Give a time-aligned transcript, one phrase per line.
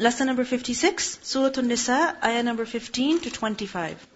[0.00, 4.06] Lesson number 56, Surah An-Nisa, ayah number 15 to 25.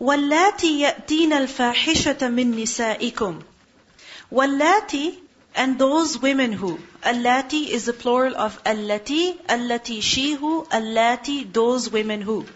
[0.00, 3.42] وَاللَّاتِي يَأْتِينَ الْفَاحِشَةَ مِن نِسَائِكُمْ
[4.32, 5.18] وَاللَّاتِي
[5.54, 6.78] and those women who.
[7.02, 12.46] Allati is the plural of allati, allati she who, allati those women who.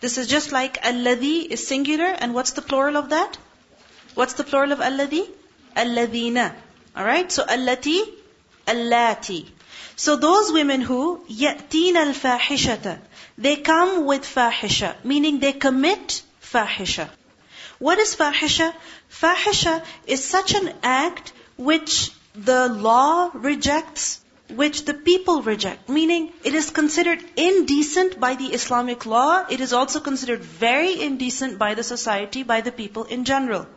[0.00, 3.38] This is just like alladhi is singular and what's the plural of that?
[4.14, 5.28] What's the plural of alladhi?
[5.76, 6.54] Alladhina.
[6.96, 8.00] Alright, so allati,
[8.66, 9.46] allati.
[10.01, 12.99] so those women who yatin al fahishata,
[13.37, 17.09] they come with fahisha, meaning they commit fahisha.
[17.79, 18.73] What is fahisha?
[19.21, 24.21] Fahisha is such an act which the law rejects,
[24.61, 25.89] which the people reject.
[25.89, 29.45] Meaning, it is considered indecent by the Islamic law.
[29.49, 33.67] It is also considered very indecent by the society, by the people in general.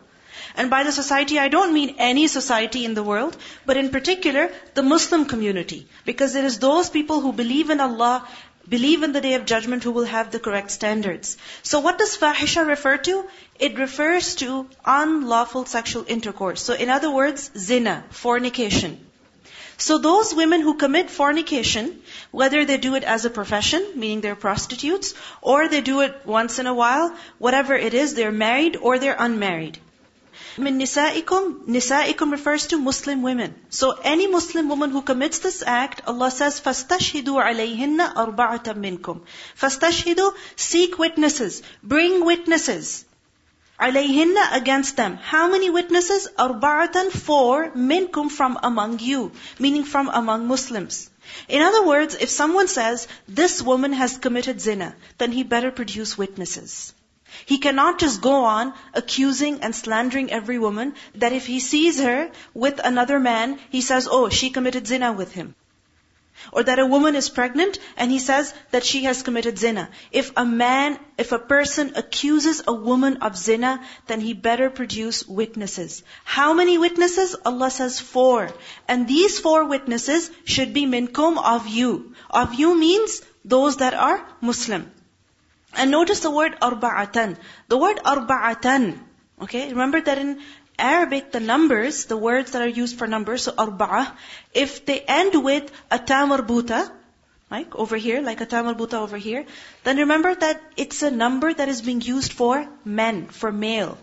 [0.55, 4.51] And by the society, I don't mean any society in the world, but in particular,
[4.75, 5.87] the Muslim community.
[6.05, 8.29] Because it is those people who believe in Allah,
[8.69, 11.37] believe in the day of judgment who will have the correct standards.
[11.63, 13.25] So what does fahisha refer to?
[13.59, 16.63] It refers to unlawful sexual intercourse.
[16.63, 19.01] So in other words, zina, fornication.
[19.79, 24.37] So those women who commit fornication, whether they do it as a profession, meaning they're
[24.37, 28.99] prostitutes, or they do it once in a while, whatever it is, they're married or
[28.99, 29.79] they're unmarried
[30.58, 33.56] Min nisaikum, nisaikum refers to Muslim women.
[33.70, 39.22] So any Muslim woman who commits this act, Allah says, فَاسْتَشْهِدُوا عَلَيْهِنَّ أَرْبَعَةً مِّنْكُمْ
[39.60, 43.06] فَاسْتَشْهِدُوا, seek witnesses, bring witnesses.
[43.80, 45.18] عَلَيْهِنَّ against them.
[45.18, 46.28] How many witnesses?
[46.38, 49.32] أَرْبَعَةً Four, minkum from among you.
[49.60, 51.10] Meaning from among Muslims.
[51.48, 56.18] In other words, if someone says, this woman has committed zina, then he better produce
[56.18, 56.94] witnesses.
[57.47, 62.31] He cannot just go on accusing and slandering every woman that if he sees her
[62.55, 65.55] with another man, he says, oh, she committed zina with him.
[66.51, 69.89] Or that a woman is pregnant and he says that she has committed zina.
[70.11, 75.27] If a man, if a person accuses a woman of zina, then he better produce
[75.27, 76.03] witnesses.
[76.25, 77.37] How many witnesses?
[77.45, 78.51] Allah says four.
[78.89, 82.15] And these four witnesses should be minkum of you.
[82.31, 84.91] Of you means those that are Muslim.
[85.75, 87.37] And notice the word arba'atan.
[87.69, 88.99] The word arba'atan,
[89.43, 90.41] okay, remember that in
[90.79, 94.13] Arabic, the numbers, the words that are used for numbers, so arba'ah,
[94.53, 96.91] if they end with a tamarbuta,
[97.51, 99.45] like over here, like a tamarbuta over here,
[99.85, 103.99] then remember that it's a number that is being used for men, for male.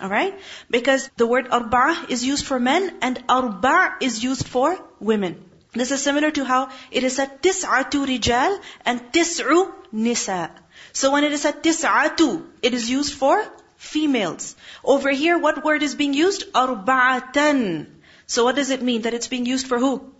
[0.00, 0.38] Alright?
[0.70, 5.44] Because the word arba'ah is used for men and arba' is used for women.
[5.72, 10.50] This is similar to how it is said tis'atu rijal and tis'u nisa.
[10.92, 13.44] So when it is at tis'atu, it is used for
[13.76, 14.56] females.
[14.84, 16.52] Over here, what word is being used?
[16.52, 17.86] Arba'atan.
[18.26, 19.02] So what does it mean?
[19.02, 20.12] That it's being used for who?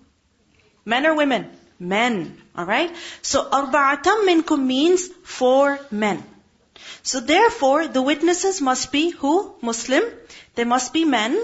[0.85, 1.51] Men or women?
[1.79, 2.41] Men.
[2.57, 2.95] Alright?
[3.23, 6.25] So arba'atan minkum means for men.
[7.03, 9.55] So therefore, the witnesses must be who?
[9.61, 10.05] Muslim.
[10.55, 11.39] They must be men.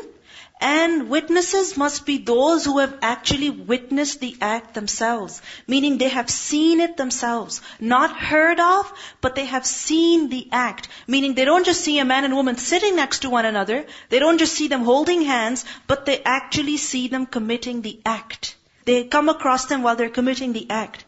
[0.66, 5.42] And witnesses must be those who have actually witnessed the act themselves.
[5.66, 7.60] Meaning they have seen it themselves.
[7.78, 10.88] Not heard of, but they have seen the act.
[11.06, 13.84] Meaning they don't just see a man and woman sitting next to one another.
[14.08, 18.56] They don't just see them holding hands, but they actually see them committing the act.
[18.86, 21.04] They come across them while they're committing the act.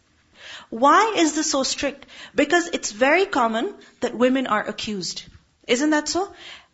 [0.69, 2.05] Why is this so strict?
[2.35, 5.23] Because it's very common that women are accused.
[5.65, 6.31] Isn't that so?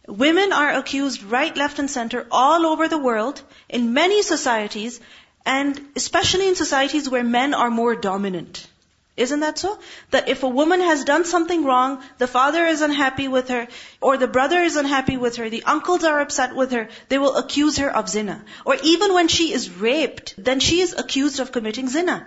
[0.08, 5.00] Women are accused right, left, and center all over the world, in many societies,
[5.46, 8.68] and especially in societies where men are more dominant.
[9.16, 9.78] Isn't that so?
[10.10, 13.68] That if a woman has done something wrong, the father is unhappy with her,
[14.02, 17.38] or the brother is unhappy with her, the uncles are upset with her, they will
[17.38, 18.44] accuse her of zina.
[18.66, 22.26] Or even when she is raped, then she is accused of committing zina.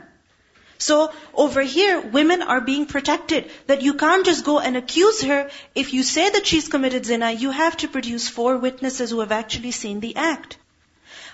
[0.78, 3.52] So over here, women are being protected.
[3.68, 5.50] That you can't just go and accuse her.
[5.76, 9.32] If you say that she's committed zina, you have to produce four witnesses who have
[9.32, 10.58] actually seen the act.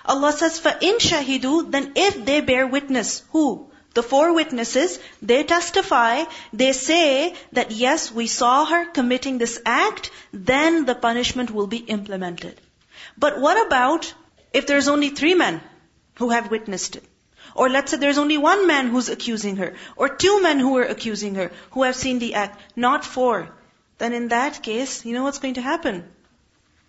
[0.04, 3.70] Allah says, فَإِن شَهِدُوا Then if they bear witness, who?
[3.94, 10.10] The four witnesses, they testify, they say that yes, we saw her committing this act,
[10.32, 12.60] then the punishment will be implemented.
[13.16, 14.12] But what about
[14.52, 15.60] if there's only three men
[16.16, 17.04] who have witnessed it?
[17.55, 20.83] Or let's say there's only one man who's accusing her, or two men who are
[20.83, 23.49] accusing her, who have seen the act, not four.
[23.97, 26.03] Then in that case, you know what's going to happen?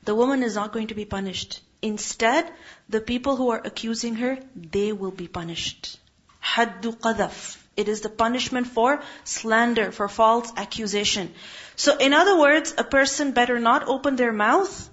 [0.05, 1.61] The woman is not going to be punished.
[1.82, 2.50] Instead,
[2.88, 5.99] the people who are accusing her, they will be punished.
[6.43, 7.58] Haddu qadaf.
[7.76, 11.32] It is the punishment for slander, for false accusation.
[11.76, 14.90] So in other words, a person better not open their mouth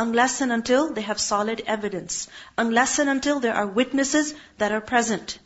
[0.00, 4.80] unless and until they have solid evidence, unless and until there are witnesses that are
[4.80, 5.38] present.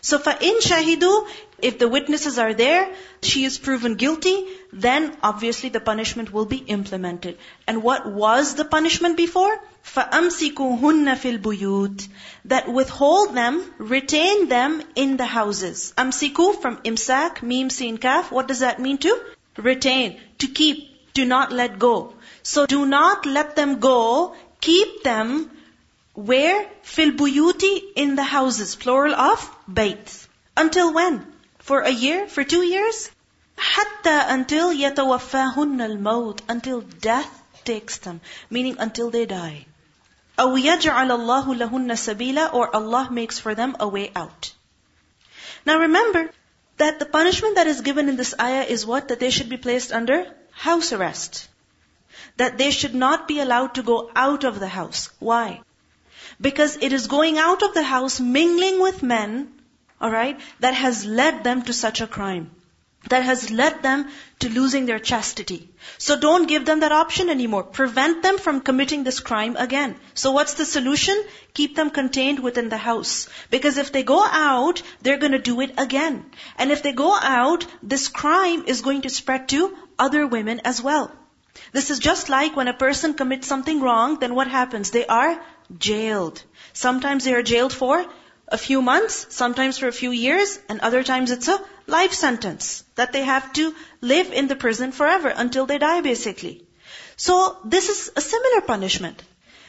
[0.00, 1.28] So فَإِن شَهِدُوا
[1.60, 6.58] If the witnesses are there, she is proven guilty, then obviously the punishment will be
[6.58, 7.38] implemented.
[7.66, 9.58] And what was the punishment before?
[9.94, 12.08] فَأَمْسِكُوهُنَّ فِي الْبُيُوتِ
[12.46, 15.92] That withhold them, retain them in the houses.
[15.96, 18.30] Amsiku from imsak, mim, sin, kaf.
[18.30, 19.18] What does that mean to?
[19.56, 22.14] Retain, to keep, to not let go.
[22.48, 25.50] So do not let them go, keep them
[26.14, 26.66] where?
[26.82, 30.26] Fil buyuti in the houses, plural of bayt.
[30.56, 31.26] Until when?
[31.58, 32.26] For a year?
[32.28, 33.10] For two years?
[33.56, 38.20] Hatta until yatawaffahunna al-maut, until death takes them,
[38.50, 39.66] meaning until they die.
[40.38, 44.52] أو يجعل الله لهن سبيلا, or Allah makes for them a way out.
[45.64, 46.30] Now remember
[46.76, 49.08] that the punishment that is given in this ayah is what?
[49.08, 51.47] That they should be placed under house arrest.
[52.39, 55.09] That they should not be allowed to go out of the house.
[55.19, 55.61] Why?
[56.41, 59.51] Because it is going out of the house, mingling with men,
[60.01, 62.49] alright, that has led them to such a crime.
[63.09, 64.07] That has led them
[64.39, 65.69] to losing their chastity.
[65.97, 67.63] So don't give them that option anymore.
[67.63, 69.95] Prevent them from committing this crime again.
[70.13, 71.21] So what's the solution?
[71.53, 73.29] Keep them contained within the house.
[73.49, 76.25] Because if they go out, they're gonna do it again.
[76.57, 80.81] And if they go out, this crime is going to spread to other women as
[80.81, 81.11] well.
[81.71, 84.91] This is just like when a person commits something wrong, then what happens?
[84.91, 85.41] They are
[85.77, 86.43] jailed.
[86.73, 88.05] Sometimes they are jailed for
[88.47, 92.83] a few months, sometimes for a few years, and other times it's a life sentence
[92.95, 96.63] that they have to live in the prison forever until they die basically.
[97.15, 99.21] So this is a similar punishment.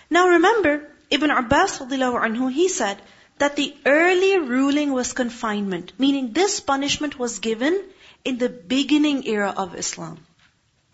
[0.08, 3.00] Now remember, Ibn Abbas anhu, he said
[3.38, 7.82] that the early ruling was confinement, meaning this punishment was given
[8.24, 10.18] in the beginning era of Islam.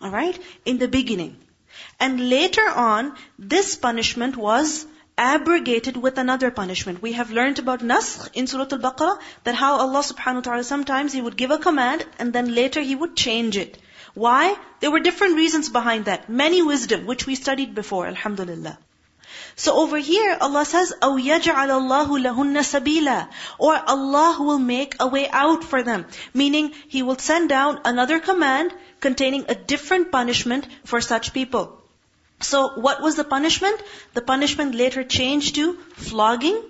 [0.01, 0.39] Alright?
[0.65, 1.37] In the beginning.
[1.99, 4.85] And later on, this punishment was
[5.17, 7.01] abrogated with another punishment.
[7.01, 11.13] We have learned about naskh in Surah Al-Baqarah, that how Allah subhanahu wa ta'ala sometimes
[11.13, 13.79] He would give a command and then later He would change it.
[14.13, 14.55] Why?
[14.79, 16.29] There were different reasons behind that.
[16.29, 18.77] Many wisdom, which we studied before, alhamdulillah.
[19.56, 25.06] So over here, Allah says, أَوْ يَجْعَلَ اللَّهُ لَهُنَّ سَبِيلًا Or Allah will make a
[25.06, 26.06] way out for them.
[26.34, 31.82] Meaning, He will send down another command containing a different punishment for such people.
[32.40, 33.80] So what was the punishment?
[34.14, 36.60] The punishment later changed to flogging,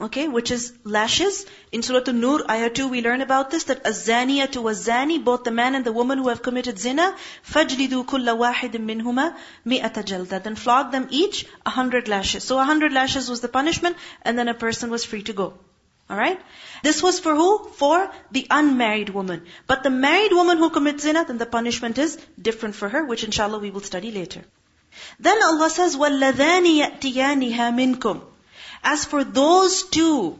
[0.00, 1.46] okay, which is lashes.
[1.72, 5.74] In Surah An-Nur, ayah 2, we learn about this, that الزَّانِيَةُ وَالزَّانِي, both the man
[5.74, 7.14] and the woman who have committed zina,
[7.46, 9.34] فَجْلِدُوا كُلَّ وَاحِدٍ مِّنْهُمَا
[9.66, 12.44] مِئَةَ جَلْدَةً Then flog them each a hundred lashes.
[12.44, 15.54] So a hundred lashes was the punishment, and then a person was free to go.
[16.10, 16.40] Alright?
[16.82, 17.68] This was for who?
[17.76, 19.44] For the unmarried woman.
[19.66, 23.22] But the married woman who commits zina, then the punishment is different for her, which
[23.22, 24.42] inshallah we will study later.
[25.20, 28.22] Then Allah says, وَالَّذَانِ يَأْتِيَانِهَا مِنْكُمْ
[28.85, 30.39] as for those two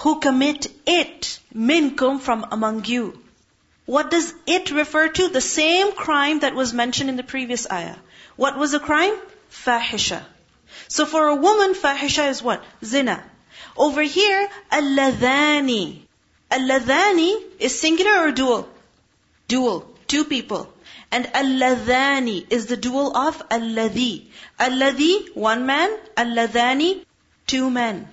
[0.00, 3.22] who commit it, minkum from among you.
[3.86, 5.28] What does it refer to?
[5.28, 7.96] The same crime that was mentioned in the previous ayah.
[8.36, 9.14] What was the crime?
[9.50, 10.22] Fahisha.
[10.88, 12.62] So for a woman, fahisha is what?
[12.84, 13.24] Zina.
[13.76, 16.00] Over here, alladhani.
[16.50, 18.68] Alladhani is singular or dual?
[19.48, 19.88] Dual.
[20.06, 20.70] Two people.
[21.10, 24.26] And alladhani is the dual of alladhi.
[24.60, 25.96] Alladhi, one man.
[26.16, 27.04] Alladhani,
[27.46, 28.08] two men.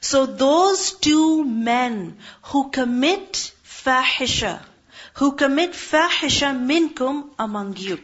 [0.00, 4.60] So those two men who commit fahisha,
[5.14, 7.98] who commit fahisha minkum among you.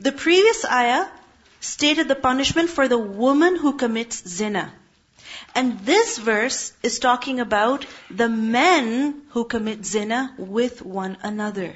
[0.00, 1.06] The previous ayah
[1.60, 4.72] stated the punishment for the woman who commits zina.
[5.54, 11.74] And this verse is talking about the men who commit zina with one another.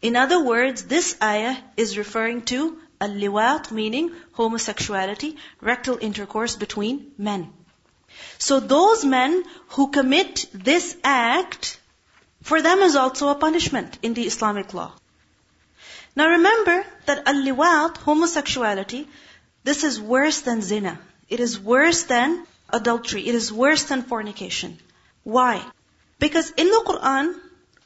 [0.00, 7.51] In other words, this ayah is referring to al-liwat, meaning homosexuality, rectal intercourse between men.
[8.37, 11.79] So those men who commit this act,
[12.41, 14.91] for them is also a punishment in the Islamic law.
[16.15, 19.07] Now remember that al-liwat, homosexuality,
[19.63, 20.99] this is worse than zina.
[21.29, 23.27] It is worse than adultery.
[23.27, 24.77] It is worse than fornication.
[25.23, 25.63] Why?
[26.19, 27.33] Because in the Quran,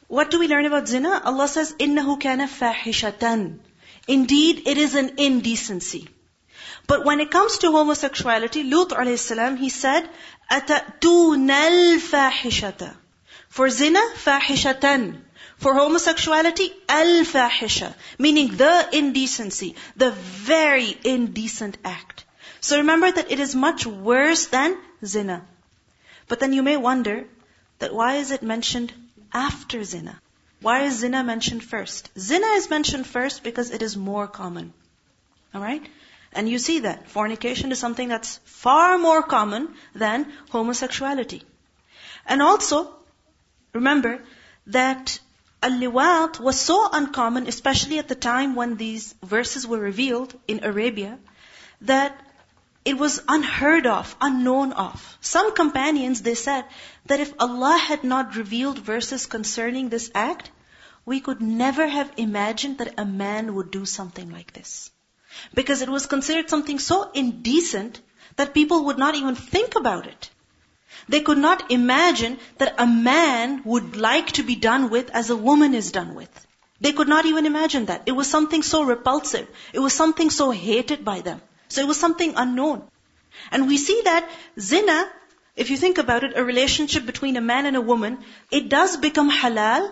[0.07, 1.21] what do we learn about zina?
[1.24, 3.59] Allah says, إِنَّهُ كَانَ فَاحِشَةً
[4.07, 6.07] Indeed, it is an indecency.
[6.88, 10.09] But when it comes to homosexuality, Lut alayhi he said,
[10.50, 12.95] أَتَأْتُونَ الْفَاحِشَةَ
[13.50, 15.21] For zina, فَاحِشَةً
[15.57, 22.24] For homosexuality, al-fahisha, meaning the indecency, the very indecent act.
[22.62, 25.45] So remember that it is much worse than zina.
[26.27, 27.25] But then you may wonder
[27.79, 28.93] that why is it mentioned
[29.33, 30.20] after zina.
[30.62, 32.11] Why is zina mentioned first?
[32.19, 34.73] Zina is mentioned first because it is more common.
[35.54, 35.88] Alright?
[36.33, 37.09] And you see that.
[37.09, 41.42] Fornication is something that's far more common than homosexuality.
[42.26, 42.95] And also,
[43.75, 44.21] remember
[44.69, 45.19] that
[45.62, 51.19] al-liwat was so uncommon, especially at the time when these verses were revealed in Arabia,
[51.83, 52.19] that
[52.84, 55.18] it was unheard of, unknown of.
[55.20, 56.64] Some companions, they said
[57.06, 60.50] that if Allah had not revealed verses concerning this act,
[61.04, 64.90] we could never have imagined that a man would do something like this.
[65.54, 68.00] Because it was considered something so indecent
[68.36, 70.30] that people would not even think about it.
[71.08, 75.36] They could not imagine that a man would like to be done with as a
[75.36, 76.46] woman is done with.
[76.80, 78.02] They could not even imagine that.
[78.06, 79.48] It was something so repulsive.
[79.72, 81.40] It was something so hated by them.
[81.72, 82.82] So it was something unknown.
[83.50, 84.28] And we see that
[84.60, 85.08] zina,
[85.56, 88.18] if you think about it, a relationship between a man and a woman,
[88.50, 89.90] it does become halal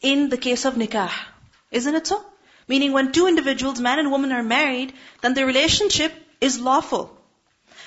[0.00, 1.12] in the case of nikah.
[1.70, 2.24] Isn't it so?
[2.66, 4.92] Meaning when two individuals, man and woman, are married,
[5.22, 7.16] then the relationship is lawful.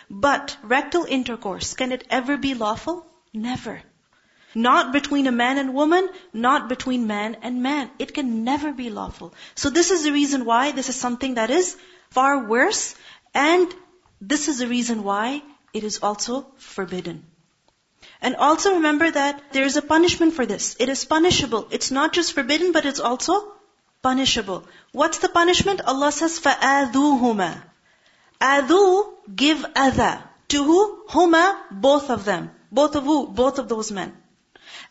[0.09, 3.05] But rectal intercourse, can it ever be lawful?
[3.33, 3.81] Never.
[4.53, 7.89] Not between a man and woman, not between man and man.
[7.97, 9.33] It can never be lawful.
[9.55, 11.77] So this is the reason why this is something that is
[12.09, 12.93] far worse
[13.34, 13.74] and
[14.20, 17.24] this is the reason why it is also forbidden.
[18.20, 20.76] And also remember that there is a punishment for this.
[20.80, 21.68] It is punishable.
[21.70, 23.52] It's not just forbidden, but it's also
[24.02, 24.64] punishable.
[24.92, 25.82] What's the punishment?
[25.82, 27.62] Allah says, فَآذُوهُمَا
[28.40, 30.22] Adu, give adha.
[30.48, 31.04] To who?
[31.08, 32.50] Huma, both of them.
[32.70, 33.28] Both of who?
[33.28, 34.16] Both of those men.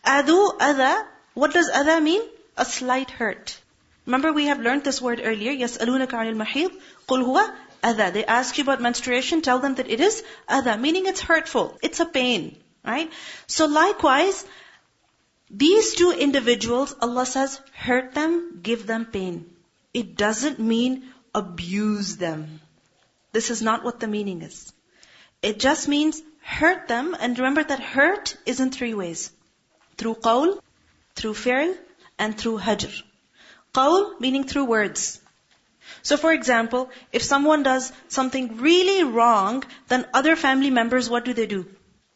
[0.04, 1.04] Adu, adha.
[1.34, 2.22] What does adha mean?
[2.56, 3.58] A slight hurt.
[4.04, 5.52] Remember we have learned this word earlier.
[5.52, 6.70] Yes, alunaka anil mahid.
[7.08, 8.11] Qul huwa adha.
[8.13, 11.77] They ask you about menstruation, tell them that it is adha, meaning it's hurtful.
[11.81, 12.57] It's a pain.
[12.83, 13.11] Right?
[13.47, 14.43] So likewise,
[15.49, 19.45] these two individuals, Allah says, hurt them, give them pain.
[19.93, 21.03] It doesn't mean
[21.35, 22.61] abuse them.
[23.31, 24.73] This is not what the meaning is.
[25.41, 29.31] It just means hurt them, and remember that hurt is in three ways.
[29.97, 30.59] Through qawl,
[31.15, 31.77] through fi'l,
[32.17, 33.01] and through hajr.
[33.73, 35.20] Qawl meaning through words.
[36.01, 41.33] So for example, if someone does something really wrong, then other family members, what do
[41.33, 41.65] they do?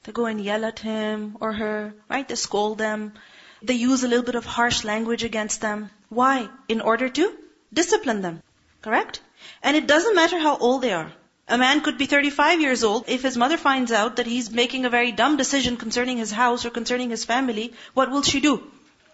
[0.04, 2.28] They go and yell at him or her, right?
[2.28, 3.14] They scold them.
[3.62, 5.90] They use a little bit of harsh language against them.
[6.10, 6.50] Why?
[6.68, 7.34] In order to
[7.74, 8.42] discipline them.
[8.82, 9.22] Correct?
[9.64, 11.12] And it doesn't matter how old they are.
[11.48, 13.06] A man could be 35 years old.
[13.08, 16.66] If his mother finds out that he's making a very dumb decision concerning his house
[16.66, 18.64] or concerning his family, what will she do?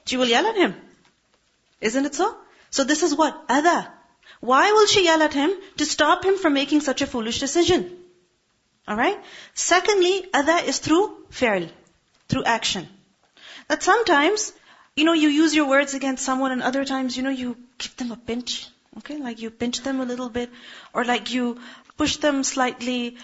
[0.05, 0.75] She will yell at him.
[1.81, 2.35] Isn't it so?
[2.69, 3.47] So this is what?
[3.47, 3.89] Adha.
[4.39, 5.51] Why will she yell at him?
[5.77, 7.97] To stop him from making such a foolish decision.
[8.87, 9.19] Alright?
[9.53, 11.69] Secondly, adha is through fi'l,
[12.27, 12.87] through action.
[13.67, 14.53] That sometimes,
[14.95, 17.95] you know, you use your words against someone and other times, you know, you give
[17.97, 18.67] them a pinch.
[18.97, 19.17] Okay?
[19.17, 20.49] Like you pinch them a little bit,
[20.93, 21.59] or like you
[21.97, 23.17] push them slightly.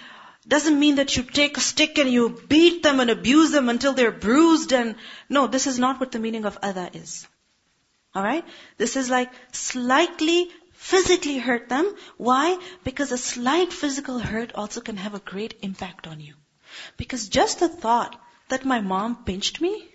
[0.47, 3.93] Doesn't mean that you take a stick and you beat them and abuse them until
[3.93, 4.95] they're bruised and,
[5.27, 7.27] no, this is not what the meaning of adha is.
[8.15, 8.45] Alright?
[8.77, 11.93] This is like slightly physically hurt them.
[12.17, 12.57] Why?
[12.83, 16.35] Because a slight physical hurt also can have a great impact on you.
[16.97, 18.15] Because just the thought
[18.49, 19.87] that my mom pinched me,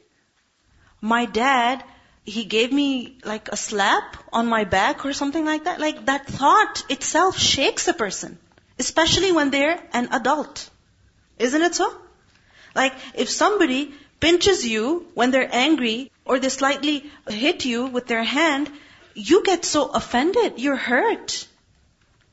[1.01, 1.85] my dad,
[2.25, 6.27] he gave me like a slap on my back or something like that, like that
[6.27, 8.39] thought itself shakes a person.
[8.79, 10.69] Especially when they're an adult.
[11.39, 11.93] Isn't it so?
[12.75, 18.23] Like, if somebody pinches you when they're angry, or they slightly hit you with their
[18.23, 18.71] hand,
[19.15, 21.47] you get so offended, you're hurt.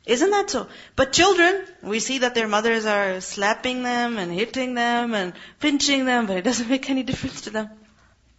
[0.06, 0.68] Isn't that so?
[0.96, 6.06] But children, we see that their mothers are slapping them and hitting them and pinching
[6.06, 7.70] them, but it doesn't make any difference to them.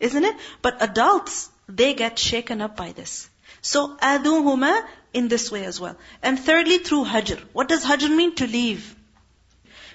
[0.00, 0.36] Isn't it?
[0.62, 3.28] But adults, they get shaken up by this.
[3.62, 5.96] So, aduhuma in this way as well.
[6.22, 7.38] And thirdly, through hajr.
[7.52, 8.34] What does hajr mean?
[8.36, 8.94] To leave.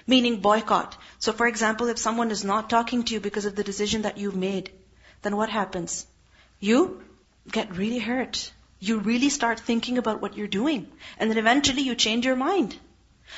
[0.06, 0.96] Meaning boycott.
[1.18, 4.18] So for example, if someone is not talking to you because of the decision that
[4.18, 4.70] you've made,
[5.22, 6.06] then what happens?
[6.60, 7.02] You
[7.50, 8.52] get really hurt.
[8.78, 10.86] You really start thinking about what you're doing.
[11.18, 12.76] And then eventually you change your mind.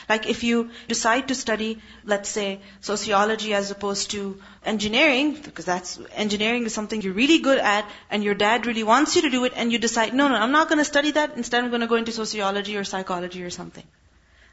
[0.09, 5.99] Like if you decide to study, let's say, sociology as opposed to engineering, because that's,
[6.15, 9.45] engineering is something you're really good at, and your dad really wants you to do
[9.45, 11.97] it, and you decide, no, no, I'm not gonna study that, instead I'm gonna go
[11.97, 13.85] into sociology or psychology or something.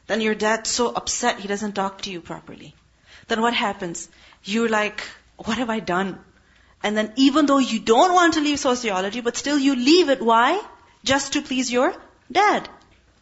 [0.06, 2.74] Then your dad's so upset, he doesn't talk to you properly.
[3.28, 4.08] Then what happens?
[4.44, 5.02] You're like,
[5.36, 6.18] what have I done?
[6.85, 10.21] And then even though you don't want to leave sociology, but still you leave it,
[10.21, 10.61] why?
[11.03, 11.93] Just to please your
[12.31, 12.67] dad.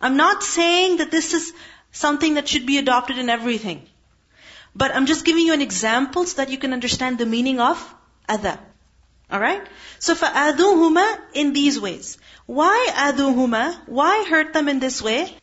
[0.01, 1.53] I'm not saying that this is
[1.91, 3.85] something that should be adopted in everything.
[4.75, 7.95] But I'm just giving you an example so that you can understand the meaning of
[8.27, 8.59] adha.
[9.31, 9.67] Alright?
[9.99, 12.17] So فَأَذُوهُمَا in these ways.
[12.45, 13.77] Why aduhuma?
[13.85, 15.35] Why hurt them in this way?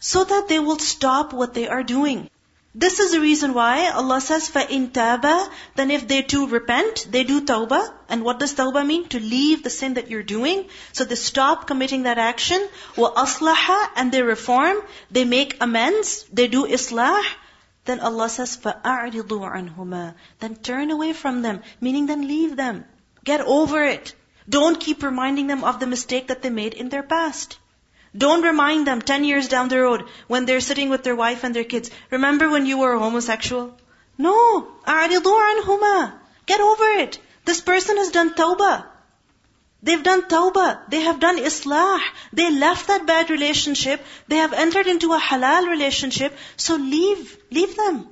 [0.00, 2.30] So that they will stop what they are doing.
[2.74, 7.24] This is the reason why Allah says, فَإِن تَابَ Then if they too repent, they
[7.24, 7.92] do tawbah.
[8.08, 9.08] And what does tawbah mean?
[9.08, 10.66] To leave the sin that you're doing.
[10.92, 12.68] So they stop committing that action.
[12.94, 14.76] وَأَصْلَحَ And they reform.
[15.10, 16.24] They make amends.
[16.32, 17.20] They do islah.
[17.86, 21.62] Then Allah says, فَأَعْرِضُوا عَنْهُمَا Then turn away from them.
[21.80, 22.84] Meaning then leave them.
[23.24, 24.14] Get over it.
[24.48, 27.58] Don't keep reminding them of the mistake that they made in their past.
[28.16, 31.54] Don't remind them 10 years down the road when they're sitting with their wife and
[31.54, 31.90] their kids.
[32.10, 33.76] Remember when you were a homosexual?
[34.16, 34.66] No.
[34.86, 36.12] أَعْرِضُوا عَنْهُمَا
[36.46, 37.18] Get over it.
[37.44, 38.86] This person has done tawbah.
[39.82, 40.90] They've done tawbah.
[40.90, 42.00] They have done islah.
[42.32, 44.04] They left that bad relationship.
[44.26, 46.36] They have entered into a halal relationship.
[46.56, 47.36] So leave.
[47.50, 48.08] Leave them.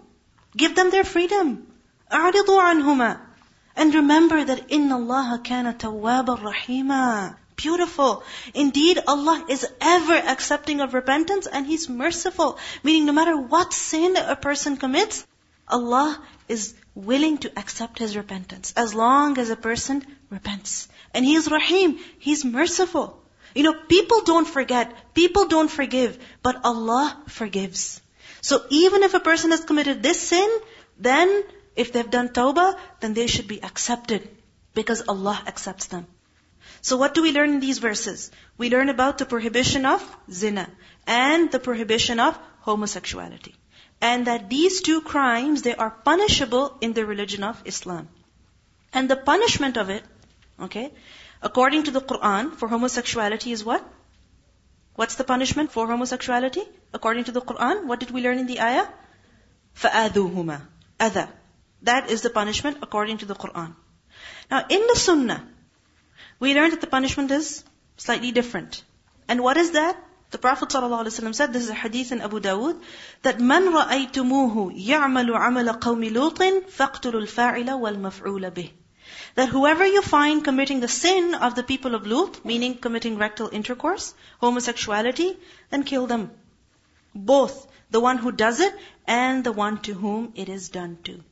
[0.56, 1.66] Give them their freedom.
[2.12, 3.20] أَعْرِضُوا عَنْهُمَا
[3.75, 8.24] And remember that إِنَّ اللَّهَ كَانَ تَوَّابًا رَحِيمًا beautiful.
[8.53, 12.58] Indeed, Allah is ever accepting of repentance and He's merciful.
[12.84, 15.25] Meaning no matter what sin a person commits,
[15.68, 20.89] Allah is willing to accept his repentance as long as a person repents.
[21.13, 21.98] And He is Rahim.
[22.20, 23.22] He's merciful.
[23.56, 28.01] You know, people don't forget, people don't forgive, but Allah forgives.
[28.41, 30.50] So even if a person has committed this sin,
[30.98, 31.44] then
[31.75, 34.27] if they've done tawbah, then they should be accepted
[34.74, 36.08] because Allah accepts them.
[36.80, 38.30] So what do we learn in these verses?
[38.58, 40.68] We learn about the prohibition of zina
[41.06, 43.54] and the prohibition of homosexuality.
[44.00, 48.08] And that these two crimes, they are punishable in the religion of Islam.
[48.92, 50.04] And the punishment of it,
[50.61, 50.92] okay,
[51.42, 53.87] according to the Quran, for homosexuality is what?
[54.94, 56.62] What's the punishment for homosexuality?
[56.92, 58.87] According to the Quran, what did we learn in the ayah?
[59.76, 60.61] فَآذُوهُمَا
[61.00, 61.28] Adha.
[61.82, 63.75] That is the punishment according to the Quran.
[64.50, 65.46] Now in the Sunnah,
[66.40, 67.64] we learned that the punishment is
[67.96, 68.82] slightly different.
[69.28, 69.96] And what is that?
[70.30, 72.80] The Prophet ﷺ said, this is a hadith in Abu Dawud,
[73.23, 78.70] that من رأيتموه يعمل عمل قوم لوط فاقتلوا الفاعل والمفعول به.
[79.37, 83.49] That whoever you find committing the sin of the people of Lut, meaning committing rectal
[83.52, 85.38] intercourse, homosexuality,
[85.70, 86.33] then kill them.
[87.14, 88.74] Both, the one who does it
[89.07, 91.22] and the one to whom it is done to.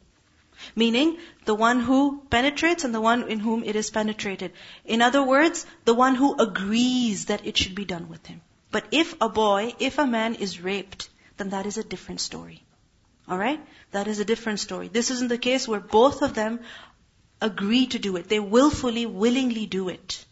[0.76, 4.54] Meaning, the one who penetrates and the one in whom it is penetrated.
[4.86, 8.42] In other words, the one who agrees that it should be done with him.
[8.72, 12.64] But if a boy, if a man is raped, then that is a different story.
[13.30, 13.66] Alright?
[13.92, 14.88] That is a different story.
[14.88, 16.60] This isn't the case where both of them
[17.42, 18.28] agree to do it.
[18.28, 20.26] They willfully, willingly do it.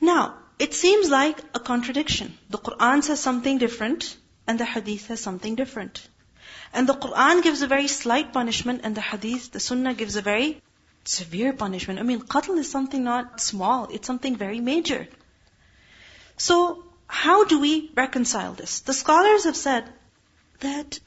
[0.00, 2.36] Now, it seems like a contradiction.
[2.48, 6.08] The Quran says something different, and the Hadith says something different.
[6.74, 10.22] And the Quran gives a very slight punishment, and the Hadith, the Sunnah gives a
[10.22, 10.60] very
[11.04, 12.00] severe punishment.
[12.00, 15.06] I mean, qatl is something not small, it's something very major.
[16.36, 18.80] So, how do we reconcile this?
[18.80, 19.84] The scholars have said
[20.60, 20.98] that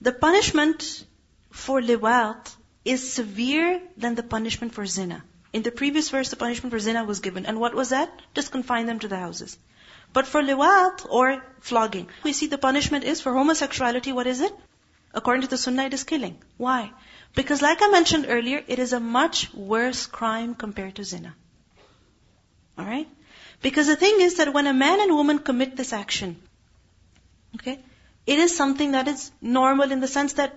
[0.00, 1.04] the punishment
[1.50, 2.52] for liwat
[2.84, 5.22] is severe than the punishment for zina.
[5.52, 7.46] In the previous verse, the punishment for zina was given.
[7.46, 8.10] And what was that?
[8.34, 9.56] Just confine them to the houses.
[10.12, 14.52] But for liwat or flogging, we see the punishment is for homosexuality, what is it?
[15.12, 16.40] According to the Sunnah, it is killing.
[16.56, 16.92] Why?
[17.34, 21.34] Because like I mentioned earlier, it is a much worse crime compared to zina.
[22.78, 23.08] Alright?
[23.62, 26.36] Because the thing is that when a man and woman commit this action,
[27.56, 27.78] okay,
[28.26, 30.54] it is something that is normal in the sense that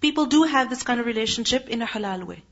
[0.00, 2.42] people do have this kind of relationship in a halal way.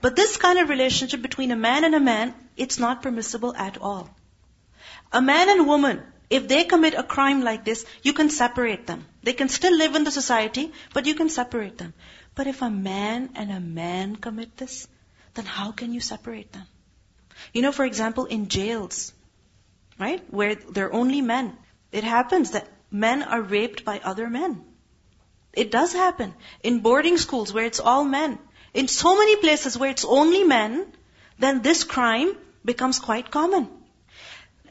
[0.00, 3.78] But this kind of relationship between a man and a man, it's not permissible at
[3.78, 4.10] all.
[5.12, 9.06] A man and woman, if they commit a crime like this, you can separate them.
[9.24, 11.94] They can still live in the society, but you can separate them.
[12.34, 14.86] But if a man and a man commit this,
[15.32, 16.66] then how can you separate them?
[17.54, 19.14] You know, for example, in jails,
[19.98, 21.56] right, where there are only men,
[21.90, 24.62] it happens that men are raped by other men.
[25.54, 26.34] It does happen.
[26.62, 28.38] In boarding schools where it's all men.
[28.74, 30.86] In so many places where it's only men,
[31.38, 33.68] then this crime becomes quite common.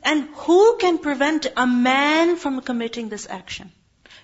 [0.04, 3.72] And who can prevent a man from committing this action?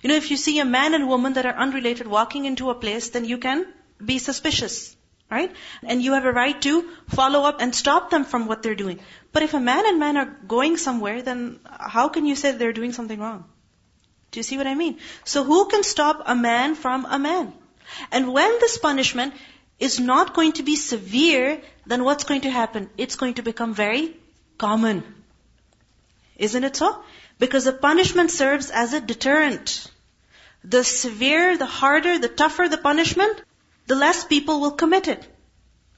[0.02, 2.74] You know, if you see a man and woman that are unrelated walking into a
[2.74, 3.66] place, then you can
[4.04, 4.96] be suspicious.
[5.30, 5.52] Right?
[5.84, 8.98] And you have a right to follow up and stop them from what they're doing.
[9.32, 12.72] But if a man and man are going somewhere, then how can you say they're
[12.72, 13.44] doing something wrong?
[14.32, 14.98] Do you see what I mean?
[15.24, 17.52] So who can stop a man from a man?
[18.10, 19.34] And when this punishment
[19.78, 22.90] is not going to be severe, then what's going to happen?
[22.96, 24.16] It's going to become very
[24.58, 25.02] common.
[26.36, 27.02] Isn't it so?
[27.40, 29.90] Because the punishment serves as a deterrent.
[30.62, 33.42] The severe, the harder, the tougher the punishment,
[33.86, 35.26] the less people will commit it.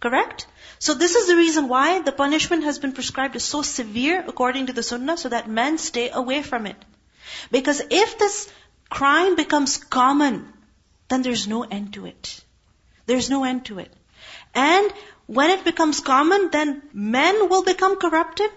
[0.01, 0.47] Correct?
[0.79, 4.67] So this is the reason why the punishment has been prescribed as so severe according
[4.67, 6.77] to the sunnah so that men stay away from it.
[7.51, 8.51] Because if this
[8.89, 10.41] crime becomes common,
[11.09, 12.41] then there's no end to it.
[13.07, 13.93] There's no end to it.
[14.55, 14.93] And
[15.27, 18.51] when it becomes common, then men will become corrupted,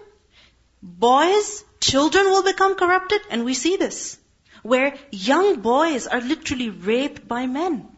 [0.82, 4.18] boys, children will become corrupted, and we see this,
[4.62, 7.88] where young boys are literally raped by men.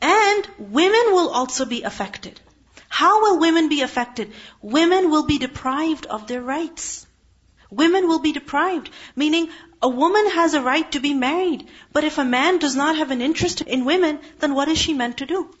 [0.00, 2.40] And women will also be affected.
[2.88, 4.32] How will women be affected?
[4.62, 7.06] Women will be deprived of their rights.
[7.70, 9.50] Women will be deprived, meaning
[9.82, 13.10] a woman has a right to be married, but if a man does not have
[13.10, 15.54] an interest in women, then what is she meant to do?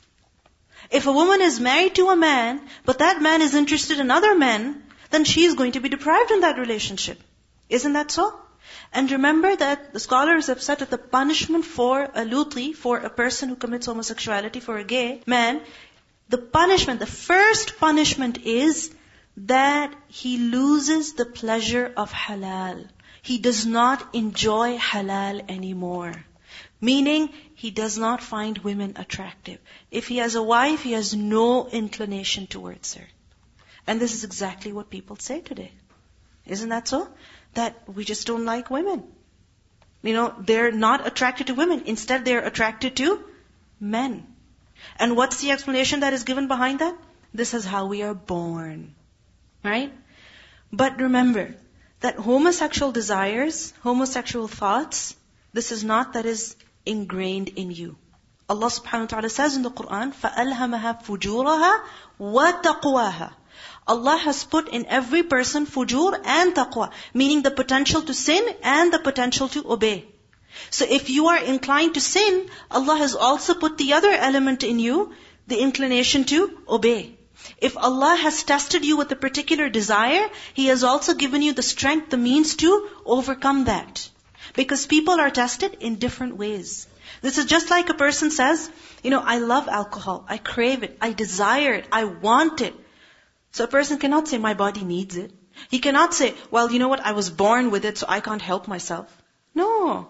[0.90, 4.34] If a woman is married to a man, but that man is interested in other
[4.34, 7.20] men, then she is going to be deprived in that relationship.
[7.68, 8.34] Isn't that so?
[8.92, 13.10] And remember that the scholars have said that the punishment for a luti, for a
[13.10, 15.62] person who commits homosexuality, for a gay man,
[16.28, 18.94] the punishment, the first punishment is
[19.38, 22.88] that he loses the pleasure of halal.
[23.22, 26.12] He does not enjoy halal anymore.
[26.80, 29.58] Meaning, he does not find women attractive.
[29.90, 33.06] If he has a wife, he has no inclination towards her.
[33.88, 35.72] And this is exactly what people say today.
[36.46, 37.08] Isn't that so?
[37.54, 39.04] That we just don't like women.
[40.02, 41.84] You know, they're not attracted to women.
[41.86, 43.24] Instead, they're attracted to
[43.80, 44.26] men.
[44.98, 46.98] And what's the explanation that is given behind that?
[47.32, 48.94] This is how we are born.
[49.64, 49.90] Right?
[50.70, 51.54] But remember
[52.00, 55.16] that homosexual desires, homosexual thoughts,
[55.54, 57.96] this is not that is ingrained in you.
[58.50, 61.74] Allah subhanahu wa ta'ala says in the Quran, فَأَلْهَمَهَا فُجُورَهَا
[62.20, 63.32] وَتَقْوَاهَا
[63.88, 68.92] Allah has put in every person fujur and taqwa, meaning the potential to sin and
[68.92, 70.06] the potential to obey.
[70.70, 74.78] So if you are inclined to sin, Allah has also put the other element in
[74.78, 75.12] you,
[75.46, 77.16] the inclination to obey.
[77.58, 81.62] If Allah has tested you with a particular desire, He has also given you the
[81.62, 84.08] strength, the means to overcome that.
[84.54, 86.86] Because people are tested in different ways.
[87.22, 88.70] This is just like a person says,
[89.02, 92.74] you know, I love alcohol, I crave it, I desire it, I want it.
[93.52, 95.32] So a person cannot say, my body needs it.
[95.70, 98.42] He cannot say, well, you know what, I was born with it, so I can't
[98.42, 99.14] help myself.
[99.54, 100.08] No.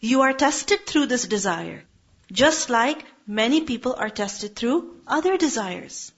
[0.00, 1.84] You are tested through this desire.
[2.30, 6.12] Just like many people are tested through other desires.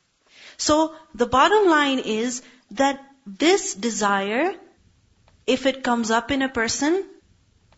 [0.56, 2.42] So the bottom line is
[2.72, 4.54] that this desire
[5.48, 7.04] if it comes up in a person,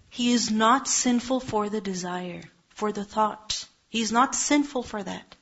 [0.09, 3.65] he is not sinful for the desire, for the thought.
[3.89, 5.37] He is not sinful for that.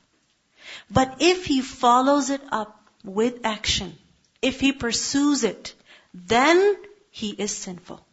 [0.91, 3.97] But if he follows it up with action,
[4.41, 5.73] if he pursues it,
[6.13, 6.77] then
[7.11, 8.05] he is sinful.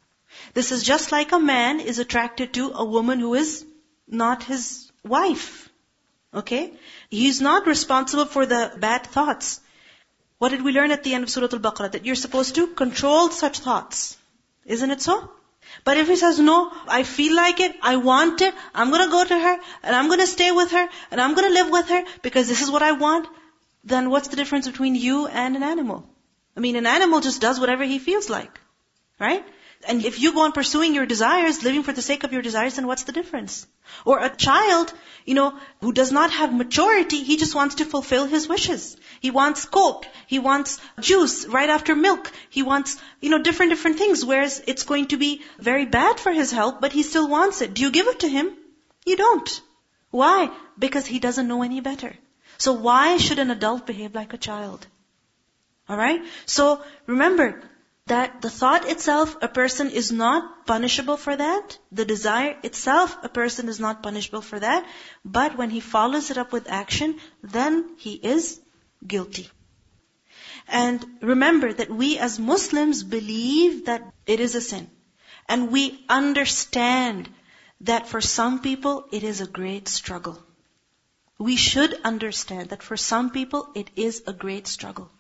[0.55, 3.65] This is just like a man is attracted to a woman who is
[4.07, 5.69] not his wife.
[6.35, 6.73] Okay?
[7.11, 9.61] He's not responsible for the bad thoughts.
[10.39, 11.93] What did we learn at the end of Surah Al-Baqarah?
[11.93, 14.19] That you're supposed to control such thoughts.
[14.67, 15.31] Isn't it so?
[15.85, 19.25] But if he says, no, I feel like it, I want it, I'm gonna go
[19.25, 22.49] to her, and I'm gonna stay with her, and I'm gonna live with her, because
[22.49, 23.27] this is what I want,
[23.87, 26.09] then what's the difference between you and an animal?
[26.57, 28.61] I mean, an animal just does whatever he feels like.
[29.19, 29.45] Right?
[29.89, 32.75] And if you go on pursuing your desires, living for the sake of your desires,
[32.77, 33.67] then what's the difference?
[34.05, 34.93] Or a child,
[35.25, 38.97] you know, who does not have maturity, he just wants to fulfill his wishes.
[39.21, 43.99] He wants coke, he wants juice right after milk, he wants, you know, different, different
[43.99, 47.61] things, whereas it's going to be very bad for his health, but he still wants
[47.61, 47.75] it.
[47.75, 48.51] Do you give it to him?
[49.05, 49.61] You don't.
[50.11, 50.51] Why?
[50.79, 52.17] Because he doesn't know any better.
[52.59, 54.87] So why should an adult behave like a child?
[55.89, 56.23] Alright?
[56.47, 57.63] So remember,
[58.07, 61.77] that the thought itself, a person is not punishable for that.
[61.91, 64.87] The desire itself, a person is not punishable for that.
[65.25, 68.61] But when he follows it up with action, then he is
[69.05, 69.51] guilty.
[70.69, 74.89] And remember that we as Muslims believe that it is a sin.
[75.49, 77.29] And we understand
[77.81, 80.41] that for some people it is a great struggle.
[81.39, 85.11] We should understand that for some people it is a great struggle.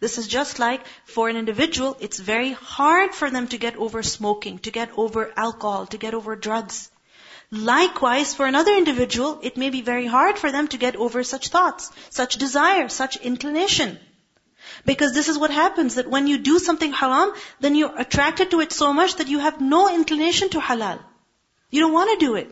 [0.00, 4.02] This is just like for an individual, it's very hard for them to get over
[4.02, 6.90] smoking, to get over alcohol, to get over drugs.
[7.50, 11.48] Likewise, for another individual, it may be very hard for them to get over such
[11.48, 13.98] thoughts, such desire, such inclination.
[14.86, 18.60] Because this is what happens, that when you do something haram, then you're attracted to
[18.60, 20.98] it so much that you have no inclination to halal.
[21.70, 22.50] You don't want to do it.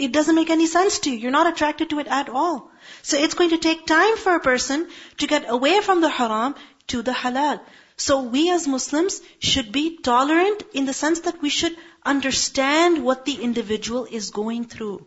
[0.00, 1.18] It doesn't make any sense to you.
[1.18, 2.70] You're not attracted to it at all.
[3.02, 6.54] So it's going to take time for a person to get away from the haram
[6.88, 7.60] to the halal.
[7.96, 13.26] So we as Muslims should be tolerant in the sense that we should understand what
[13.26, 15.04] the individual is going through.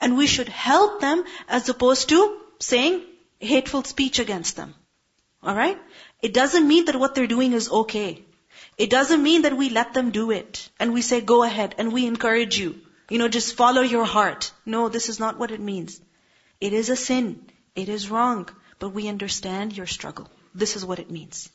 [0.00, 2.22] And we should help them as opposed to
[2.60, 3.02] saying
[3.40, 4.74] hateful speech against them.
[5.46, 5.78] Alright?
[6.22, 8.24] It doesn't mean that what they're doing is okay.
[8.78, 11.92] It doesn't mean that we let them do it and we say go ahead and
[11.92, 12.80] we encourage you.
[13.14, 14.50] You know, just follow your heart.
[14.66, 16.00] No, this is not what it means.
[16.60, 17.26] It is a sin.
[17.76, 18.48] It is wrong.
[18.80, 20.28] But we understand your struggle.
[20.52, 21.48] This is what it means.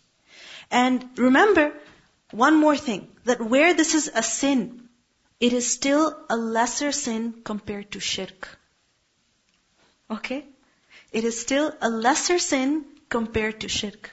[0.72, 1.74] And remember,
[2.32, 4.88] one more thing, that where this is a sin,
[5.42, 8.48] it is still a lesser sin compared to shirk.
[10.10, 10.46] Okay?
[11.12, 14.12] It is still a lesser sin compared to shirk.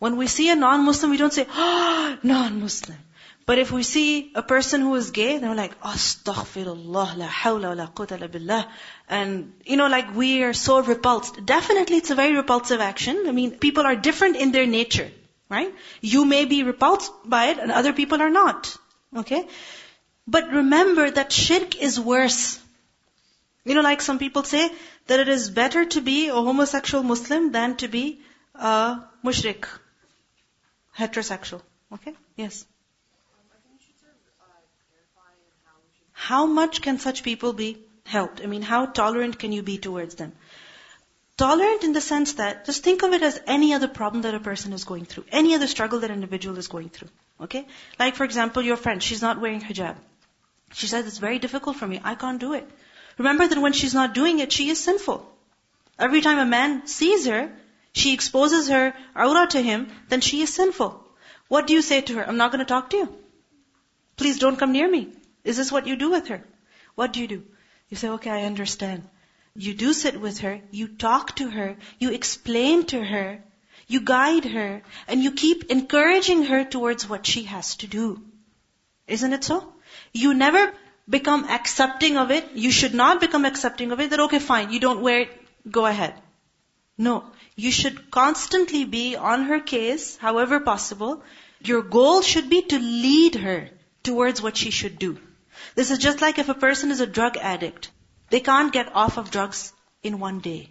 [0.00, 2.98] When we see a non-Muslim, we don't say, ah, oh, non-Muslim.
[3.44, 7.86] But if we see a person who is gay, they're like, astaghfirullah, la hawla la
[7.88, 8.68] quwwata la billah.
[9.08, 11.44] And, you know, like we are so repulsed.
[11.44, 13.24] Definitely it's a very repulsive action.
[13.26, 15.10] I mean, people are different in their nature,
[15.48, 15.74] right?
[16.00, 18.76] You may be repulsed by it and other people are not.
[19.16, 19.46] Okay?
[20.26, 22.60] But remember that shirk is worse.
[23.64, 24.70] You know, like some people say
[25.08, 28.20] that it is better to be a homosexual Muslim than to be
[28.54, 29.66] a mushrik,
[30.96, 31.60] heterosexual.
[31.92, 32.14] Okay?
[32.36, 32.64] Yes.
[36.22, 37.68] How much can such people be
[38.06, 38.40] helped?
[38.42, 40.32] I mean, how tolerant can you be towards them?
[41.36, 44.40] Tolerant in the sense that just think of it as any other problem that a
[44.40, 47.08] person is going through, any other struggle that an individual is going through.
[47.40, 47.66] Okay?
[47.98, 49.96] Like for example, your friend, she's not wearing hijab.
[50.72, 52.00] She says, it's very difficult for me.
[52.04, 52.70] I can't do it.
[53.18, 55.18] Remember that when she's not doing it, she is sinful.
[55.98, 57.50] Every time a man sees her,
[57.94, 60.92] she exposes her awrah to him, then she is sinful.
[61.48, 62.28] What do you say to her?
[62.28, 63.08] I'm not going to talk to you.
[64.16, 65.02] Please don't come near me.
[65.44, 66.42] Is this what you do with her?
[66.94, 67.42] What do you do?
[67.88, 69.08] You say, okay, I understand.
[69.54, 73.42] You do sit with her, you talk to her, you explain to her,
[73.86, 78.22] you guide her, and you keep encouraging her towards what she has to do.
[79.06, 79.72] Isn't it so?
[80.12, 80.72] You never
[81.08, 82.52] become accepting of it.
[82.54, 85.30] You should not become accepting of it that, okay, fine, you don't wear it,
[85.70, 86.14] go ahead.
[86.96, 87.24] No.
[87.54, 91.22] You should constantly be on her case, however possible.
[91.60, 93.68] Your goal should be to lead her
[94.02, 95.18] towards what she should do.
[95.74, 97.90] This is just like if a person is a drug addict.
[98.30, 100.70] They can't get off of drugs in one day.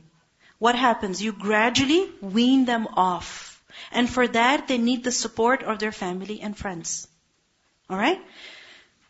[0.57, 1.21] What happens?
[1.21, 3.63] You gradually wean them off.
[3.91, 7.07] And for that, they need the support of their family and friends.
[7.89, 8.21] Alright?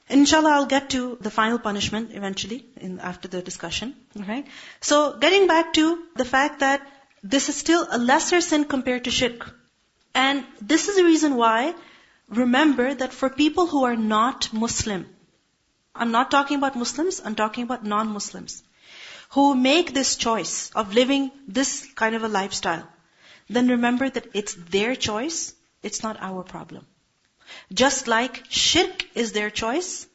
[0.09, 3.95] Inshallah, I'll get to the final punishment eventually in, after the discussion.
[4.17, 4.47] Alright?
[4.81, 6.85] So, getting back to the fact that
[7.23, 9.53] this is still a lesser sin compared to shirk.
[10.13, 11.73] And this is the reason why,
[12.27, 15.05] remember that for people who are not Muslim,
[15.95, 18.63] I'm not talking about Muslims, I'm talking about non-Muslims
[19.31, 22.87] who make this choice of living this kind of a lifestyle,
[23.49, 26.85] then remember that it's their choice, it's not our problem.
[27.73, 30.05] Just like shirk is their choice,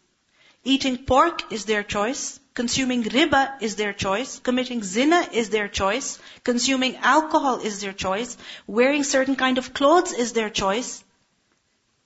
[0.64, 6.18] eating pork is their choice, consuming riba is their choice, committing zina is their choice,
[6.44, 8.36] consuming alcohol is their choice,
[8.66, 11.02] wearing certain kind of clothes is their choice.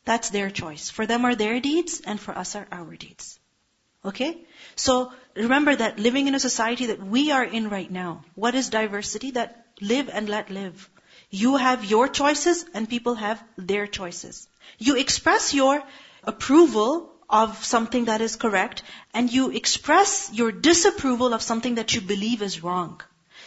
[0.04, 0.90] That's their choice.
[0.90, 3.39] For them are their deeds and for us are our deeds.
[4.04, 4.38] Okay?
[4.76, 8.70] So remember that living in a society that we are in right now, what is
[8.70, 9.32] diversity?
[9.32, 10.88] That live and let live.
[11.30, 14.48] You have your choices and people have their choices.
[14.78, 15.82] You express your
[16.24, 18.82] approval of something that is correct
[19.14, 23.00] and you express your disapproval of something that you believe is wrong.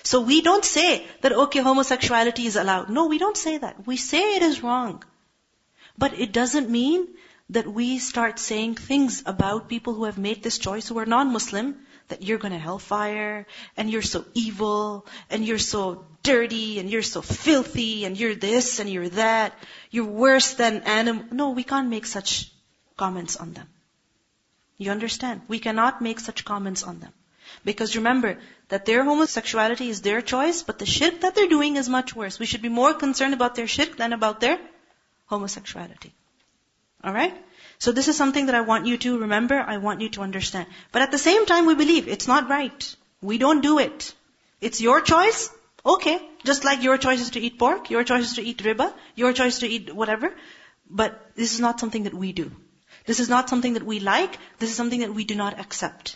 [0.04, 2.90] So we don't say that, okay, homosexuality is allowed.
[2.90, 3.86] No, we don't say that.
[3.86, 5.04] We say it is wrong.
[5.98, 7.08] But it doesn't mean
[7.54, 11.76] that we start saying things about people who have made this choice who are non-Muslim,
[12.08, 13.46] that you're to hellfire,
[13.78, 18.80] and you're so evil, and you're so dirty, and you're so filthy, and you're this,
[18.80, 19.54] and you're that,
[19.92, 21.26] you're worse than animal.
[21.32, 22.52] No, we can't make such
[22.98, 23.68] comments on them.
[24.78, 25.42] You understand?
[25.48, 27.14] We cannot make such comments on them.
[27.64, 28.40] Because remember
[28.70, 32.40] that their homosexuality is their choice, but the shirk that they're doing is much worse.
[32.40, 34.60] We should be more concerned about their shirk than about their
[35.28, 36.14] homosexuality.
[37.04, 37.36] Alright?
[37.80, 40.68] So this is something that I want you to remember, I want you to understand.
[40.92, 42.96] But at the same time we believe it's not right.
[43.22, 44.14] We don't do it.
[44.62, 45.50] It's your choice,
[45.86, 46.20] okay.
[46.46, 49.34] Just like your choice is to eat pork, your choice is to eat riba, your
[49.34, 50.34] choice to eat whatever.
[50.90, 52.52] But this is not something that we do.
[53.06, 56.16] This is not something that we like, this is something that we do not accept.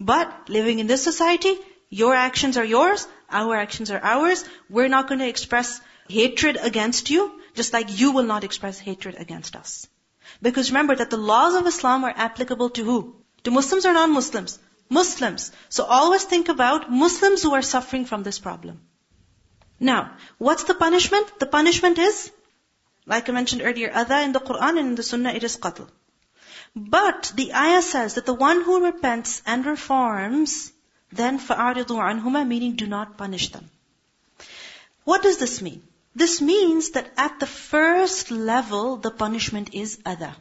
[0.00, 1.54] But living in this society,
[1.90, 4.44] your actions are yours, our actions are ours.
[4.68, 9.16] We're not going to express hatred against you, just like you will not express hatred
[9.18, 9.86] against us.
[10.41, 13.15] Because remember that the laws of Islam are applicable to who?
[13.43, 14.59] To Muslims or non-Muslims?
[14.89, 15.51] Muslims.
[15.69, 18.81] So always think about Muslims who are suffering from this problem.
[19.79, 21.39] Now, what's the punishment?
[21.39, 22.31] The punishment is,
[23.05, 25.87] like I mentioned earlier, adha in the Quran and in the Sunnah it is qatl.
[26.75, 30.71] But the ayah says that the one who repents and reforms,
[31.11, 33.69] then فَأَعْرِضُوا عَنْهُمَا meaning do not punish them.
[35.03, 35.83] What does this mean?
[36.18, 40.34] This means that at the first level, the punishment is adha.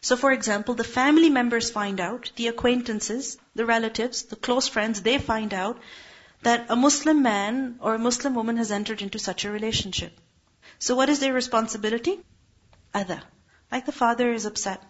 [0.00, 5.02] So for example, the family members find out, the acquaintances, the relatives, the close friends,
[5.02, 5.80] they find out
[6.42, 10.12] that a Muslim man or a Muslim woman has entered into such a relationship.
[10.78, 12.16] So what is their responsibility?
[12.94, 13.20] Adha.
[13.72, 14.80] Like the father is upset.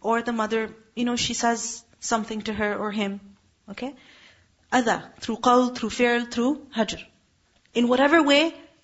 [0.00, 3.20] Or the mother, you know, she says something to her or him.
[3.68, 3.94] Okay?
[4.72, 4.98] Adha.
[5.20, 7.04] Through qawl, through fi'l, through hajr.
[7.74, 8.42] In whatever way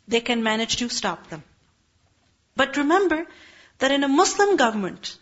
[0.08, 1.42] they can manage to stop them.
[2.54, 3.26] But remember
[3.78, 5.18] that in a Muslim government,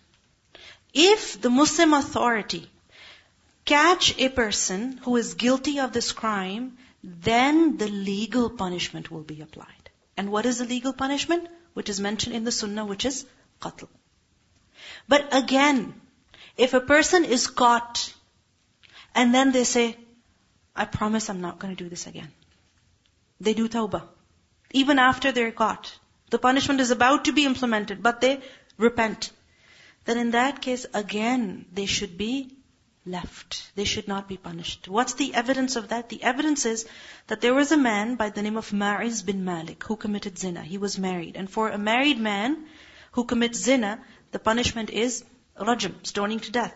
[0.93, 2.71] if the Muslim authority
[3.65, 9.41] catch a person who is guilty of this crime, then the legal punishment will be
[9.41, 9.91] applied.
[10.17, 11.49] And what is the legal punishment?
[11.73, 13.27] Which is mentioned in the Sunnah, which is
[13.61, 13.89] qatl.
[15.09, 16.01] But again,
[16.57, 18.15] if a person is caught
[19.15, 19.97] and then they say,
[20.77, 22.31] I promise I'm not going to do this again.
[23.41, 24.03] They do tawbah.
[24.83, 25.95] Even after they're caught.
[26.31, 28.41] The punishment is about to be implemented, but they
[28.77, 29.31] repent
[30.05, 32.57] then in that case, again, they should be
[33.07, 33.71] left.
[33.75, 34.89] They should not be punished.
[34.89, 36.09] What's the evidence of that?
[36.09, 36.87] The evidence is
[37.27, 40.63] that there was a man by the name of Ma'iz bin Malik who committed zina.
[40.63, 41.37] He was married.
[41.37, 42.67] And for a married man
[43.13, 44.01] who commits zina,
[44.33, 45.25] the punishment is
[45.59, 46.75] rajm, stoning to death.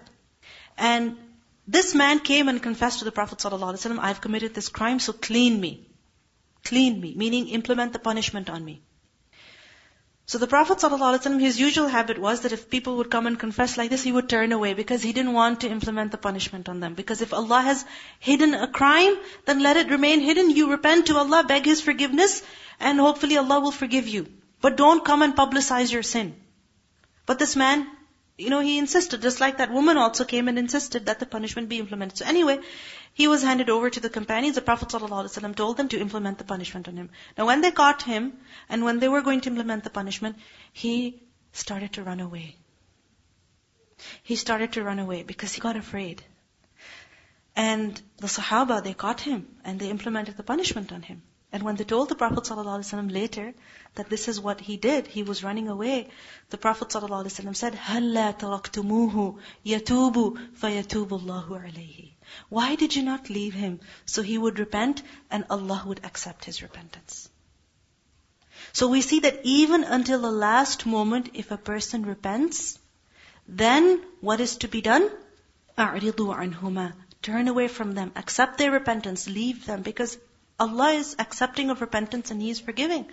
[0.77, 1.17] And
[1.67, 5.61] this man came and confessed to the Prophet ﷺ, I've committed this crime, so clean
[5.61, 5.88] me.
[6.69, 8.81] Clean me, meaning implement the punishment on me.
[10.33, 13.79] So the Prophet ﷺ, his usual habit was that if people would come and confess
[13.79, 16.81] like this, he would turn away because he didn't want to implement the punishment on
[16.81, 16.93] them.
[16.93, 17.87] Because if Allah has
[18.19, 20.51] hidden a crime, then let it remain hidden.
[20.51, 22.43] You repent to Allah, beg His forgiveness,
[22.79, 24.27] and hopefully Allah will forgive you.
[24.61, 26.35] But don't come and publicize your sin.
[27.25, 27.87] But this man,
[28.37, 31.71] you know, he insisted, just like that woman also came and insisted that the punishment
[31.71, 32.19] be implemented.
[32.19, 32.61] So anyway,
[33.18, 34.56] he was handed over to the companions.
[34.56, 37.10] The Prophet ﷺ told them to implement the punishment on him.
[37.38, 38.34] Now when they caught him,
[38.70, 40.38] and when they were going to implement the punishment,
[40.72, 41.22] he
[41.52, 42.56] started to run away.
[44.24, 46.24] He started to run away because he got afraid.
[47.56, 51.22] And the Sahaba, they caught him and they implemented the punishment on him.
[51.54, 53.54] And when they told the Prophet ﷺ later
[53.94, 56.10] that this is what he did, he was running away,
[56.50, 62.14] the Prophet ﷺ said, هَلَّا تَرَكْتُمُوهُ يَتُوبُ فَيَتُوبُ اللَّهُ عَلَيْهِ
[62.50, 66.62] Why did you not leave him so he would repent and Allah would accept his
[66.62, 67.30] repentance?
[68.72, 72.80] So we see that even until the last moment, if a person repents,
[73.48, 75.10] then what is to be done?
[75.78, 80.18] أَعْرِضُوا عَنْهُمَا Turn away from them, accept their repentance, leave them, because
[80.60, 83.06] Allah is accepting of repentance and He is forgiving.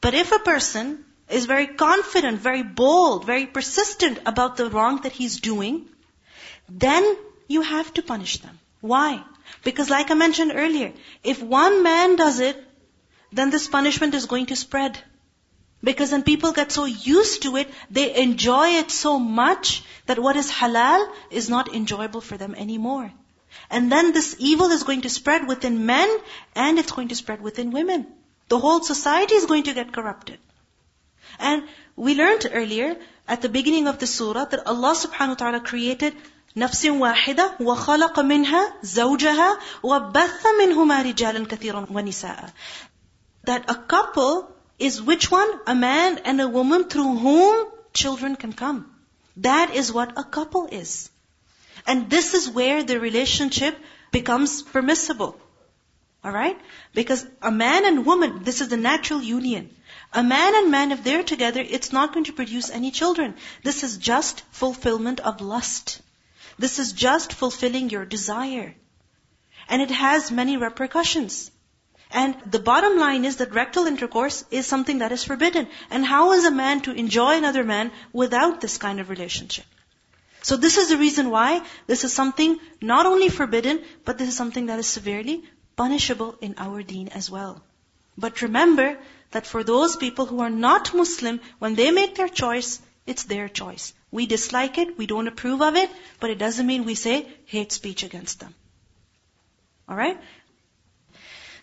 [0.00, 5.12] But if a person is very confident, very bold, very persistent about the wrong that
[5.12, 5.88] he's doing,
[6.68, 7.16] then
[7.47, 8.59] you have to punish them.
[8.81, 9.23] Why?
[9.63, 12.63] Because like I mentioned earlier, if one man does it,
[13.31, 14.97] then this punishment is going to spread.
[15.83, 20.35] Because then people get so used to it, they enjoy it so much that what
[20.35, 23.11] is halal is not enjoyable for them anymore.
[23.69, 26.09] And then this evil is going to spread within men
[26.55, 28.07] and it's going to spread within women.
[28.49, 30.39] The whole society is going to get corrupted.
[31.39, 31.63] And
[31.95, 36.15] we learned earlier at the beginning of the surah that Allah subhanahu wa ta'ala created
[36.56, 42.52] نفس واحدة وخلق منها زوجها وبث منهما رجالا كثيرا ونساء.
[43.44, 45.48] That a couple is which one?
[45.66, 48.90] A man and a woman through whom children can come.
[49.38, 51.10] That is what a couple is.
[51.86, 53.76] And this is where the relationship
[54.10, 55.36] becomes permissible.
[56.24, 56.60] Alright?
[56.94, 59.74] Because a man and woman, this is the natural union.
[60.12, 63.34] A man and man, if they're together, it's not going to produce any children.
[63.64, 66.00] This is just fulfillment of lust.
[66.57, 68.75] This is just fulfilling your desire.
[69.69, 71.51] And it has many repercussions.
[72.09, 75.67] And the bottom line is that rectal intercourse is something that is forbidden.
[75.89, 79.65] And how is a man to enjoy another man without this kind of relationship?
[80.41, 84.37] So this is the reason why this is something not only forbidden, but this is
[84.37, 85.43] something that is severely
[85.75, 87.61] punishable in our deen as well.
[88.17, 88.97] But remember
[89.31, 93.48] that for those people who are not Muslim, when they make their choice, it's their
[93.48, 93.92] choice.
[94.10, 97.72] We dislike it, we don't approve of it, but it doesn't mean we say hate
[97.72, 98.54] speech against them.
[99.88, 100.18] Alright?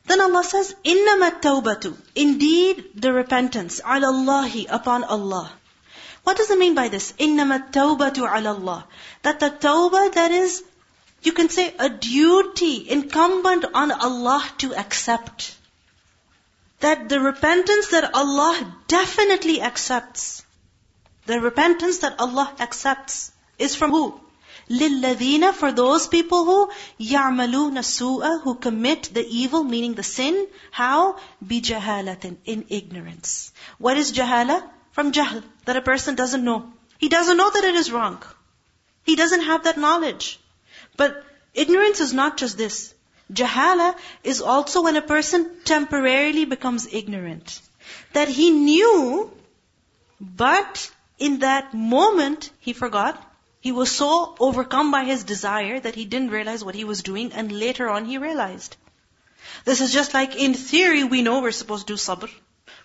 [0.05, 5.51] Then Allah says, إِنَّمَا التَّوْبَةُ Indeed, the repentance, عَلَى اللَّهِ upon Allah.
[6.23, 7.13] What does it mean by this?
[7.13, 8.83] إِنَّمَا التَّوْبَةُ عَلَى اللَّهِ
[9.21, 10.63] That the tawbah that is,
[11.21, 15.55] you can say a duty incumbent on Allah to accept.
[16.79, 20.42] That the repentance that Allah definitely accepts.
[21.25, 24.19] The repentance that Allah accepts is from who?
[24.69, 30.47] لِلَّذِينَ For those people who يَعْمَلُونَ السُّوءَ Who commit the evil, meaning the sin.
[30.71, 31.17] How?
[31.45, 33.51] بِجَهَالَةٍ In ignorance.
[33.77, 34.63] What is jahala?
[34.91, 36.73] From jahl, that a person doesn't know.
[36.97, 38.23] He doesn't know that it is wrong.
[39.03, 40.39] He doesn't have that knowledge.
[40.97, 41.23] But
[41.53, 42.93] ignorance is not just this.
[43.31, 47.61] Jahala is also when a person temporarily becomes ignorant.
[48.13, 49.31] That he knew,
[50.19, 53.20] but in that moment he forgot.
[53.60, 57.32] He was so overcome by his desire that he didn't realize what he was doing
[57.32, 58.76] and later on he realized.
[59.64, 62.30] This is just like in theory we know we're supposed to do sabr.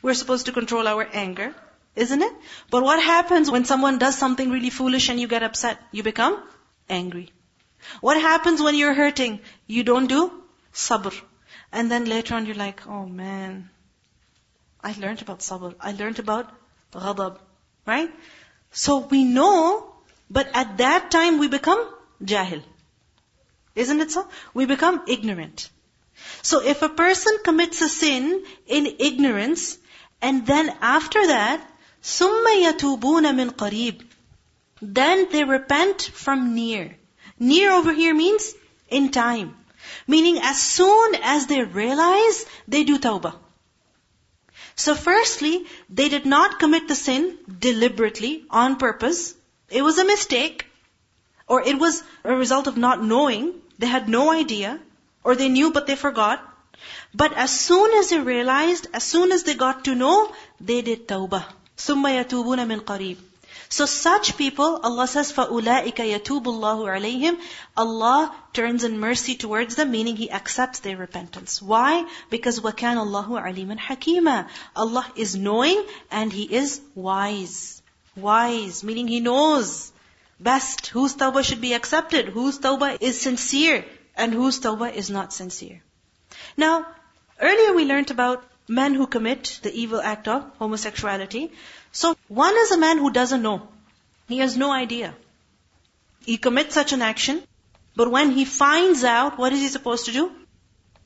[0.01, 1.53] We're supposed to control our anger.
[1.95, 2.33] Isn't it?
[2.69, 5.81] But what happens when someone does something really foolish and you get upset?
[5.91, 6.41] You become
[6.89, 7.31] angry.
[8.01, 9.39] What happens when you're hurting?
[9.67, 10.31] You don't do
[10.73, 11.19] sabr.
[11.71, 13.69] And then later on you're like, oh man,
[14.83, 15.75] I learned about sabr.
[15.79, 16.51] I learned about
[16.93, 17.39] ghadab.
[17.86, 18.10] Right?
[18.72, 19.94] So we know,
[20.30, 21.86] but at that time we become
[22.22, 22.62] jahil.
[23.74, 24.26] Isn't it so?
[24.52, 25.68] We become ignorant.
[26.42, 29.78] So if a person commits a sin in ignorance,
[30.22, 31.68] and then after that,
[32.02, 34.02] ثُمَّ يَتُوبُونَ مِنْ قَرِيبٍ
[34.80, 36.96] Then they repent from near.
[37.38, 38.54] Near over here means
[38.88, 39.56] in time.
[40.06, 43.34] Meaning as soon as they realize, they do tawbah.
[44.78, 49.34] So firstly, they did not commit the sin deliberately, on purpose.
[49.68, 50.66] It was a mistake.
[51.46, 53.54] Or it was a result of not knowing.
[53.78, 54.78] They had no idea.
[55.22, 56.42] Or they knew but they forgot.
[57.14, 61.08] But as soon as they realized, as soon as they got to know, they did
[61.08, 61.44] tawbah.
[61.76, 63.16] ثُمَّ يَتُوبُونَ مِنْ قَرِيبٍ
[63.68, 67.38] So such people, Allah says, فَأُولَٰئِكَ يَتُوبُ اللَّهُ عَلَيْهِمْ
[67.76, 71.60] Allah turns in mercy towards them, meaning He accepts their repentance.
[71.60, 72.06] Why?
[72.30, 77.82] Because وَكَانَ اللَّهُ عَلِيمًا حَكِيمًا Allah is knowing and He is wise.
[78.16, 79.92] Wise, meaning He knows
[80.38, 83.84] best whose tawbah should be accepted, whose tawbah is sincere,
[84.16, 85.82] and whose tawbah is not sincere.
[86.56, 86.86] Now,
[87.40, 91.52] earlier we learned about men who commit the evil act of homosexuality.
[91.91, 93.67] So, one is a man who doesn't know.
[94.27, 95.15] He has no idea.
[96.25, 97.41] He commits such an action,
[97.95, 100.31] but when he finds out, what is he supposed to do?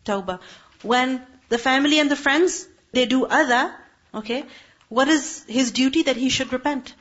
[0.06, 0.40] Tawbah.
[0.82, 3.74] When the family and the friends, they do other,
[4.14, 4.44] okay,
[4.90, 6.94] what is his duty that he should repent?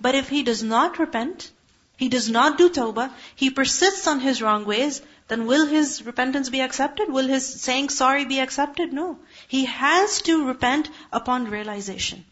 [0.00, 1.50] But if he does not repent,
[1.96, 6.48] he does not do tawbah, he persists on his wrong ways, then will his repentance
[6.48, 7.10] be accepted?
[7.10, 8.92] Will his saying sorry be accepted?
[8.92, 9.18] No.
[9.46, 12.24] He has to repent upon realization.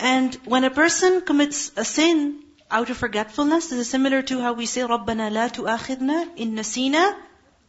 [0.00, 4.52] And when a person commits a sin out of forgetfulness, this is similar to how
[4.52, 7.14] we say, رَبَّنَا لَا تُؤَاخِذْنَا إِن نَسِينَا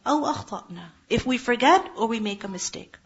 [0.06, 2.96] أَوْ أَخْطَأْنَا If we forget or we make a mistake.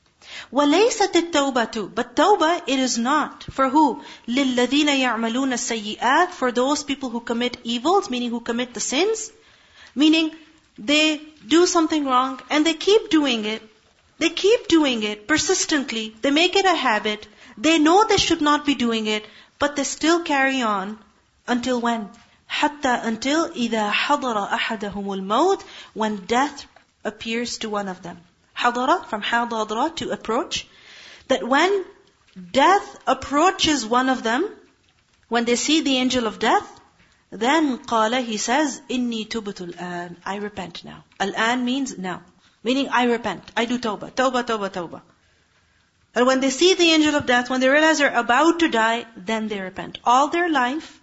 [0.53, 3.45] وَلَيْسَتِ التَّوْبَةُ But tawbah, it is not.
[3.45, 4.03] For who?
[4.29, 9.33] لِلَّذِينَ يَعْمَلُونَ السَّيِّئَاتِ For those people who commit evils, meaning who commit the sins.
[9.95, 10.31] Meaning,
[10.79, 13.63] they do something wrong and they keep doing it.
[14.19, 16.15] They keep doing it persistently.
[16.23, 17.27] They make it a habit.
[17.57, 19.27] They know they should not be doing it,
[19.59, 20.99] but they still carry on
[21.47, 22.11] until when?
[22.49, 25.63] حتى until إذا حضر أحدهم الموت
[25.95, 26.67] when death
[27.05, 28.21] appears to one of them.
[28.57, 30.67] حضر from حضر to approach.
[31.29, 31.85] That when
[32.53, 34.49] death approaches one of them,
[35.29, 36.81] when they see the angel of death,
[37.31, 40.17] then قال, he says, إني تبت الآن.
[40.27, 41.05] I repent now.
[41.19, 42.23] Al-an means now.
[42.63, 43.51] Meaning I repent.
[43.57, 44.13] I do tawbah.
[44.13, 45.01] Tawbah, tawbah, tawbah.
[46.18, 49.06] And when they see the angel of death, when they realize they're about to die,
[49.16, 50.00] then they repent.
[50.04, 51.00] All their life,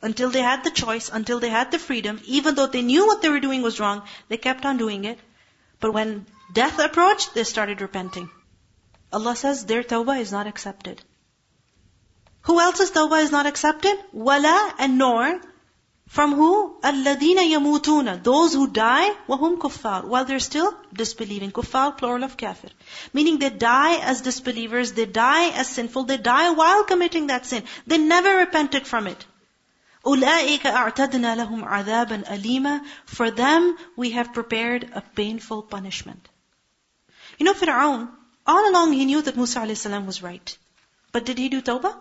[0.00, 3.20] until they had the choice, until they had the freedom, even though they knew what
[3.20, 4.00] they were doing was wrong,
[4.30, 5.18] they kept on doing it.
[5.78, 8.30] But when death approached, they started repenting.
[9.12, 11.02] Allah says their tawbah is not accepted.
[12.48, 13.98] Who else's tawbah is not accepted?
[14.12, 15.38] Wala and nor.
[16.13, 16.79] From who?
[16.83, 21.51] الَّذِينَ يَمُوتُونَ Those who die, وَهُمْ kuffar, While they're still disbelieving.
[21.51, 22.69] Kuffar, plural of kafir.
[23.13, 27.63] Meaning they die as disbelievers, they die as sinful, they die while committing that sin.
[27.85, 29.23] They never repented from it.
[30.03, 36.27] أُولَٰئِكَ أَعْتَدْنَا لَهُمْ عَذَابًا أَلِيمًا For them, we have prepared a painful punishment.
[37.37, 38.09] You know, Fir'aun,
[38.47, 39.85] all along he knew that Musa a.s.
[39.85, 40.57] was right.
[41.11, 41.95] But did he do tawbah?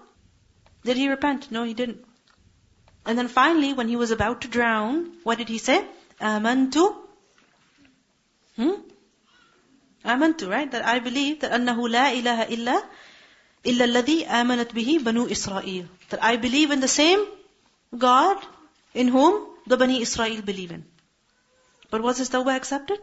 [0.85, 1.51] Did he repent?
[1.51, 2.05] No, he didn't.
[3.06, 5.86] And then finally, when he was about to drown, what did he say?
[6.22, 6.96] Amantu.
[8.56, 8.76] Hmm?
[10.06, 10.70] Amantu, right?
[10.72, 12.84] That I believe that annahu la ilaha illa
[13.64, 15.86] illa alladhi amanat bihi banu Israel.
[16.10, 17.26] That I believe in the same
[17.98, 18.38] God
[18.94, 20.86] in whom the Bani Israel believe in.
[21.90, 23.00] But was his tawbah accepted?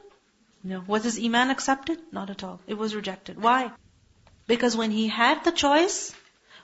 [0.62, 0.82] No.
[0.86, 2.01] Was his iman accepted?
[2.12, 2.61] Not at all.
[2.66, 3.40] It was rejected.
[3.40, 3.70] Why?
[4.46, 6.14] Because when he had the choice,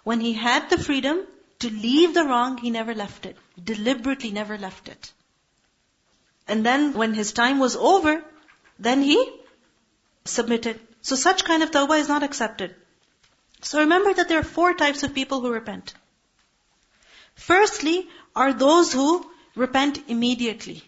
[0.04, 1.26] when he had the freedom,
[1.60, 3.36] to leave the wrong, he never left it.
[3.62, 5.12] Deliberately never left it.
[6.48, 8.22] And then when his time was over,
[8.78, 9.18] then he
[10.24, 10.80] submitted.
[11.02, 12.74] So such kind of tawbah is not accepted.
[13.62, 15.94] So remember that there are four types of people who repent.
[17.34, 20.82] Firstly, are those who repent immediately.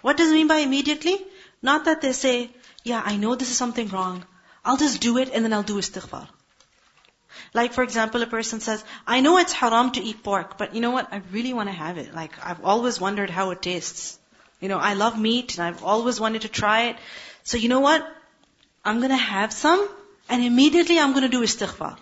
[0.00, 1.18] What does it mean by immediately?
[1.62, 2.50] Not that they say,
[2.82, 4.24] yeah, I know this is something wrong.
[4.64, 6.28] I'll just do it and then I'll do istighfar.
[7.54, 10.80] Like for example, a person says, I know it's haram to eat pork, but you
[10.80, 11.12] know what?
[11.12, 12.12] I really want to have it.
[12.12, 14.18] Like I've always wondered how it tastes.
[14.60, 16.96] You know, I love meat and I've always wanted to try it.
[17.44, 18.04] So you know what?
[18.84, 19.88] I'm gonna have some
[20.28, 21.96] and immediately I'm gonna do istighfar.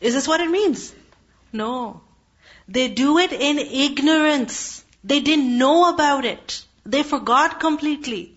[0.00, 0.92] Is this what it means?
[1.52, 2.00] No.
[2.66, 4.84] They do it in ignorance.
[5.04, 6.64] They didn't know about it.
[6.84, 8.34] They forgot completely.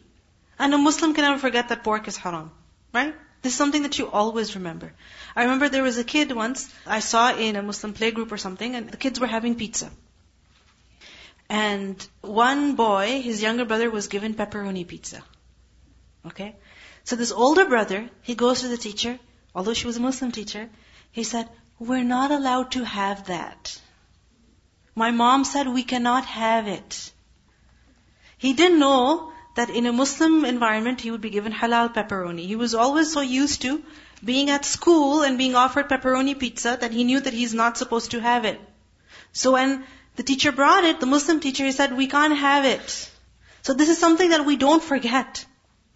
[0.59, 2.51] And a Muslim can never forget that pork is haram.
[2.93, 3.15] Right?
[3.41, 4.93] This is something that you always remember.
[5.37, 8.75] I remember there was a kid once I saw in a Muslim playgroup or something,
[8.75, 9.91] and the kids were having pizza.
[11.47, 15.21] And one boy, his younger brother, was given pepperoni pizza.
[16.25, 16.55] Okay?
[17.03, 19.19] So this older brother, he goes to the teacher,
[19.53, 20.71] although she was a Muslim teacher,
[21.11, 23.79] he said, We're not allowed to have that.
[24.95, 27.11] My mom said we cannot have it.
[28.39, 32.47] He didn't know that in a Muslim environment he would be given halal pepperoni.
[32.47, 33.83] He was always so used to
[34.23, 38.11] being at school and being offered pepperoni pizza that he knew that he's not supposed
[38.11, 38.59] to have it.
[39.31, 39.83] So when
[40.15, 43.11] the teacher brought it, the Muslim teacher, he said, we can't have it.
[43.61, 45.45] So this is something that we don't forget.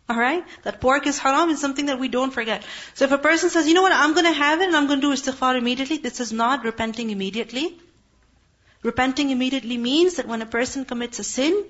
[0.10, 0.46] Alright?
[0.64, 2.64] That pork is haram is something that we don't forget.
[2.94, 5.02] So if a person says, you know what, I'm gonna have it and I'm gonna
[5.02, 7.80] do istighfar immediately, this is not repenting immediately.
[8.84, 11.64] Repenting immediately means that when a person commits a sin,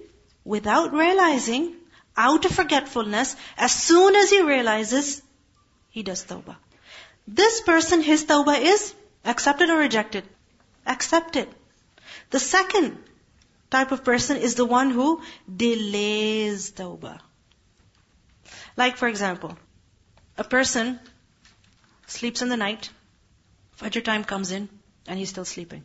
[0.43, 1.75] without realizing,
[2.17, 5.21] out of forgetfulness, as soon as he realizes,
[5.91, 6.57] he does tawbah.
[7.27, 10.23] This person, his tawbah is accepted or rejected?
[10.85, 11.47] Accepted.
[12.31, 12.97] The second
[13.69, 15.21] type of person is the one who
[15.63, 17.19] delays tawbah.
[18.75, 19.57] Like for example,
[20.37, 20.99] a person
[22.07, 22.89] sleeps in the night,
[23.79, 24.69] Fajr time comes in,
[25.07, 25.83] and he's still sleeping.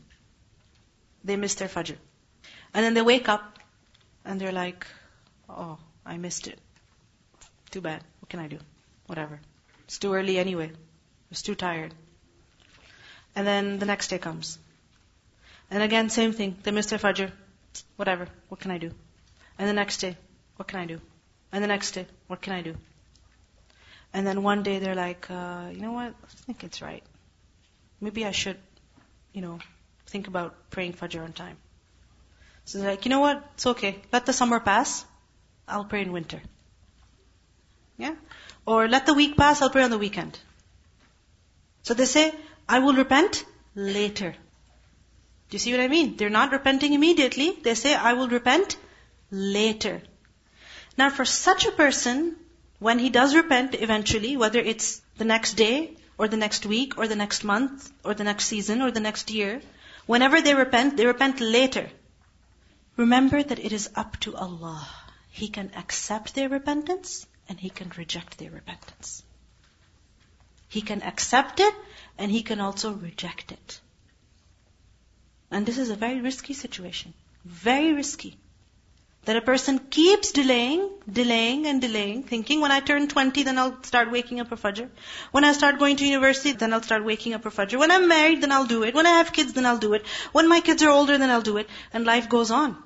[1.25, 1.97] They miss their Fajr.
[2.75, 3.59] And then they wake up,
[4.25, 4.87] and they're like,
[5.49, 6.59] oh, I missed it.
[7.71, 8.03] Too bad.
[8.21, 8.59] What can I do?
[9.07, 9.41] Whatever.
[9.87, 10.69] It's too early anyway.
[10.69, 11.95] I was too tired.
[13.35, 14.59] And then the next day comes.
[15.71, 16.57] And again, same thing.
[16.63, 17.31] They missed their Fajr.
[17.97, 18.29] Whatever.
[18.49, 18.93] What can I do?
[19.59, 20.17] And the next day,
[20.57, 21.01] what can I do?
[21.53, 22.77] And the next day, what can I do?
[24.13, 26.15] And then one day they're like, uh, you know what?
[26.23, 27.03] I think it's right.
[28.01, 28.59] Maybe I should,
[29.33, 29.59] you know,
[30.07, 31.57] think about praying Fajr on time.
[32.65, 33.45] So they're like, you know what?
[33.55, 33.97] It's okay.
[34.13, 35.05] Let the summer pass.
[35.69, 36.41] I'll pray in winter.
[37.99, 38.15] Yeah?
[38.67, 40.39] Or let the week pass, I'll pray on the weekend.
[41.83, 42.35] So they say,
[42.69, 43.45] I will repent
[43.75, 44.35] later.
[45.49, 46.17] Do you see what I mean?
[46.17, 47.53] They're not repenting immediately.
[47.63, 48.77] They say, I will repent
[49.31, 50.03] later.
[50.99, 52.35] Now for such a person,
[52.81, 57.07] when he does repent eventually, whether it's the next day, or the next week, or
[57.07, 59.61] the next month, or the next season, or the next year,
[60.07, 61.89] whenever they repent, they repent later.
[62.97, 64.89] Remember that it is up to Allah.
[65.31, 69.23] He can accept their repentance, and He can reject their repentance.
[70.69, 71.75] He can accept it,
[72.19, 73.81] and He can also reject it.
[75.51, 77.15] And this is a very risky situation.
[77.45, 78.37] Very risky.
[79.25, 83.83] That a person keeps delaying, delaying and delaying, thinking when I turn 20 then I'll
[83.83, 84.89] start waking up for Fajr.
[85.33, 87.79] When I start going to university then I'll start waking up for Fajr.
[87.79, 88.95] When I'm married then I'll do it.
[88.95, 90.07] When I have kids then I'll do it.
[90.33, 91.69] When my kids are older then I'll do it.
[91.93, 92.77] And life goes on.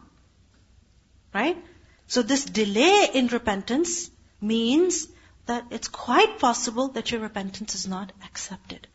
[1.34, 1.62] Right?
[2.06, 4.10] So this delay in repentance
[4.40, 5.08] means
[5.46, 8.86] that it's quite possible that your repentance is not accepted.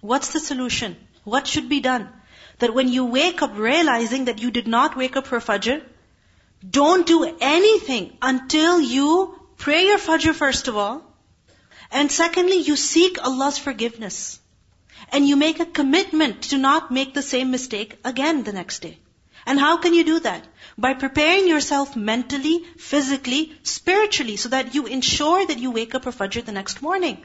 [0.00, 0.96] What's the solution?
[1.24, 2.08] What should be done?
[2.58, 5.82] That when you wake up realizing that you did not wake up for Fajr,
[6.78, 11.02] don't do anything until you pray your Fajr first of all.
[11.90, 14.40] And secondly, you seek Allah's forgiveness.
[15.10, 18.98] And you make a commitment to not make the same mistake again the next day.
[19.48, 20.46] And how can you do that?
[20.76, 26.12] By preparing yourself mentally, physically, spiritually, so that you ensure that you wake up for
[26.16, 27.16] Fajr the next morning.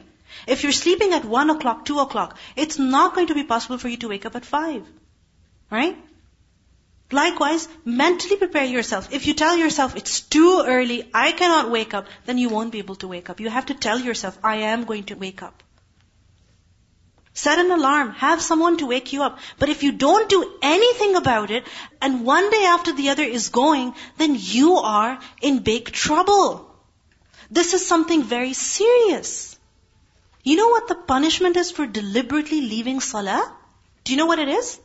[0.46, 3.88] If you're sleeping at 1 o'clock, 2 o'clock, it's not going to be possible for
[3.88, 4.86] you to wake up at 5.
[5.70, 5.98] Right?
[7.12, 9.12] Likewise, mentally prepare yourself.
[9.12, 12.78] If you tell yourself it's too early, I cannot wake up, then you won't be
[12.78, 13.38] able to wake up.
[13.38, 15.62] You have to tell yourself, I am going to wake up.
[17.34, 18.12] Set an alarm.
[18.12, 19.38] Have someone to wake you up.
[19.58, 21.64] But if you don't do anything about it,
[22.00, 26.70] and one day after the other is going, then you are in big trouble.
[27.50, 29.58] This is something very serious.
[30.44, 33.52] You know what the punishment is for deliberately leaving salah?
[34.04, 34.78] Do you know what it is?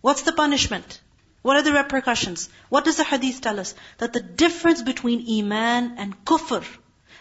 [0.00, 1.00] What's the punishment?
[1.42, 2.48] What are the repercussions?
[2.68, 3.74] What does the hadith tell us?
[3.98, 6.64] That the difference between iman and kufr,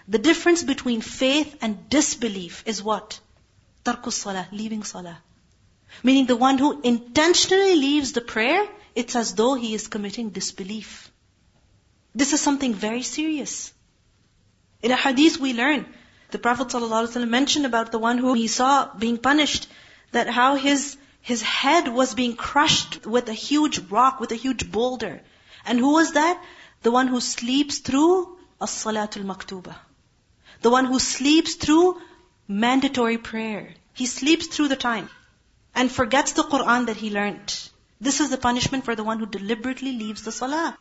[0.07, 3.19] the difference between faith and disbelief is what?
[3.84, 5.17] Tarkus salah, leaving salah.
[6.03, 11.11] Meaning the one who intentionally leaves the prayer, it's as though he is committing disbelief.
[12.13, 13.73] This is something very serious.
[14.82, 15.86] In a hadith we learn,
[16.32, 19.67] the Prophet ﷺ mentioned about the one who he saw being punished,
[20.11, 24.71] that how his, his head was being crushed with a huge rock, with a huge
[24.71, 25.21] boulder.
[25.65, 26.41] And who was that?
[26.84, 29.75] The one who sleeps through as-salatul maktuba.
[30.61, 32.01] The one who sleeps through
[32.60, 33.74] mandatory prayer.
[33.93, 35.10] He sleeps through the time
[35.74, 37.58] and forgets the Quran that he learned.
[37.99, 40.78] This is the punishment for the one who deliberately leaves the salah.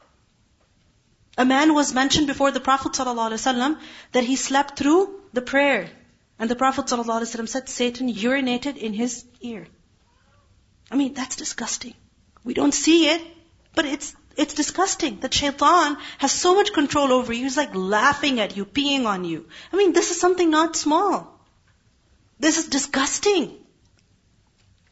[1.38, 3.78] A man was mentioned before the Prophet ﷺ
[4.12, 5.90] that he slept through the prayer.
[6.38, 9.66] And the Prophet ﷺ said Satan urinated in his ear.
[10.90, 11.94] I mean, that's disgusting.
[12.42, 13.22] We don't see it,
[13.74, 17.44] but it's, it's disgusting that shaitan has so much control over you.
[17.44, 19.46] He's like laughing at you, peeing on you.
[19.72, 21.39] I mean, this is something not small.
[22.40, 23.56] This is disgusting.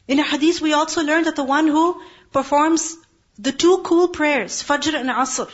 [0.07, 2.95] In a hadith, we also learned that the one who performs
[3.37, 5.53] the two cool prayers, Fajr and Asr,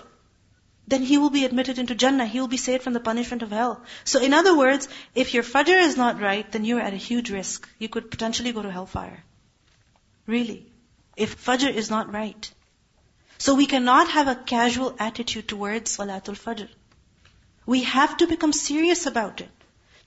[0.88, 2.26] then he will be admitted into Jannah.
[2.26, 3.82] He will be saved from the punishment of hell.
[4.04, 7.32] So in other words, if your Fajr is not right, then you're at a huge
[7.32, 7.68] risk.
[7.80, 9.24] You could potentially go to hellfire.
[10.28, 10.66] Really.
[11.16, 12.52] If Fajr is not right.
[13.38, 16.70] So we cannot have a casual attitude towards Salatul Fajr.
[17.66, 19.50] We have to become serious about it.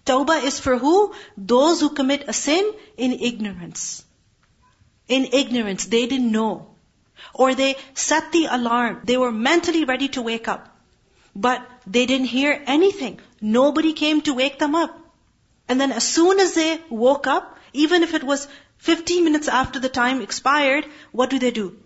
[0.09, 1.15] Tawbah is for who?
[1.37, 4.05] Those who commit a sin in ignorance.
[5.07, 6.69] In ignorance, they didn't know.
[7.35, 9.01] Or they set the alarm.
[9.05, 10.69] They were mentally ready to wake up.
[11.35, 13.21] But they didn't hear anything.
[13.41, 14.99] Nobody came to wake them up.
[15.69, 18.49] And then as soon as they woke up, even if it was
[18.79, 21.77] 15 minutes after the time expired, what do they do?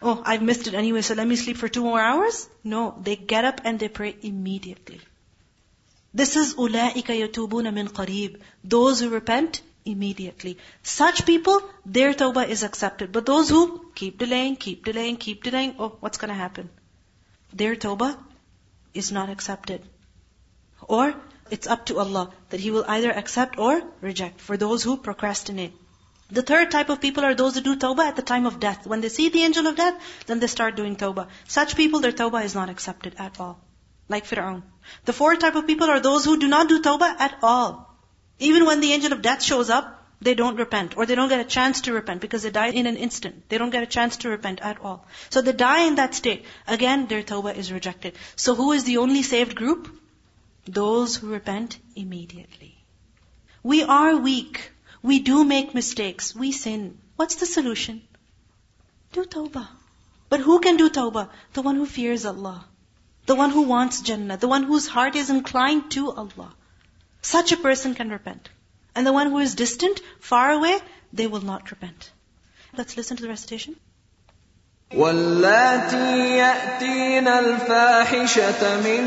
[0.00, 2.48] Oh, I've missed it anyway, so let me sleep for two more hours?
[2.64, 5.00] No, they get up and they pray immediately.
[6.18, 8.36] This is ulaika yatubuna min qareeb.
[8.64, 10.56] Those who repent immediately.
[10.82, 13.12] Such people, their tawbah is accepted.
[13.12, 16.70] But those who keep delaying, keep delaying, keep delaying, oh, what's going to happen?
[17.52, 18.16] Their tawbah
[18.94, 19.82] is not accepted.
[20.80, 21.14] Or
[21.50, 25.74] it's up to Allah that He will either accept or reject for those who procrastinate.
[26.30, 28.86] The third type of people are those who do tawbah at the time of death.
[28.86, 31.28] When they see the angel of death, then they start doing tawbah.
[31.46, 33.60] Such people, their tawbah is not accepted at all.
[34.08, 34.62] Like Fir'aun.
[35.04, 37.94] The fourth type of people are those who do not do tawbah at all.
[38.38, 41.40] Even when the angel of death shows up, they don't repent, or they don't get
[41.40, 43.48] a chance to repent because they die in an instant.
[43.48, 45.04] They don't get a chance to repent at all.
[45.30, 46.44] So they die in that state.
[46.66, 48.14] Again, their tawbah is rejected.
[48.34, 49.88] So who is the only saved group?
[50.66, 52.76] Those who repent immediately.
[53.62, 54.72] We are weak.
[55.02, 56.34] We do make mistakes.
[56.34, 56.98] We sin.
[57.16, 58.02] What's the solution?
[59.12, 59.68] Do tawbah.
[60.28, 61.28] But who can do tawbah?
[61.52, 62.64] The one who fears Allah.
[63.25, 64.37] The one who wants Jannah.
[64.37, 66.53] The one whose heart is inclined to Allah.
[67.21, 68.49] Such a person can repent.
[68.95, 70.77] And the one who is distant, far away,
[71.13, 72.11] they will not repent.
[72.77, 73.75] Let's listen to the recitation.
[74.93, 79.03] واللاتي يأتين الفاحشة من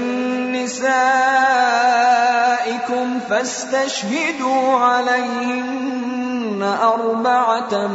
[0.53, 0.81] نسائكم
[3.21, 7.87] فاستشهدوا عليهن أربعة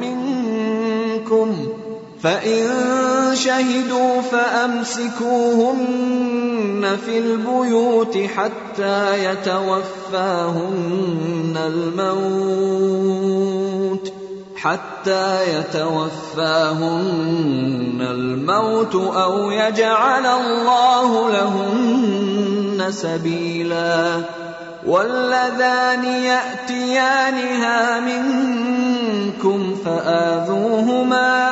[0.00, 1.75] منكم
[2.23, 2.67] فإن
[3.33, 5.77] شهدوا فأمسكوهن
[7.05, 10.77] في البيوت حتى يتوفاهن
[11.67, 12.97] الموت
[14.55, 16.87] حتى يتوفاهن
[18.01, 24.21] الموت أو يجعل الله لهن سبيلا.
[24.87, 31.51] واللذان يأتيانها منكم فآذوهما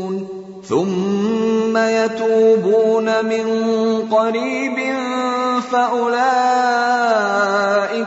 [0.71, 3.45] ثم يتوبون من
[4.11, 4.95] قريب
[5.71, 6.21] فأولئك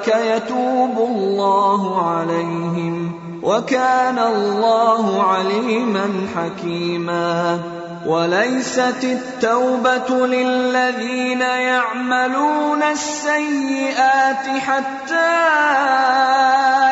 [0.09, 3.12] يتوب الله عليهم
[3.43, 6.07] وكان الله عليما
[6.37, 7.61] حكيما
[8.07, 15.15] وليست التوبة للذين يعملون السيئات حتى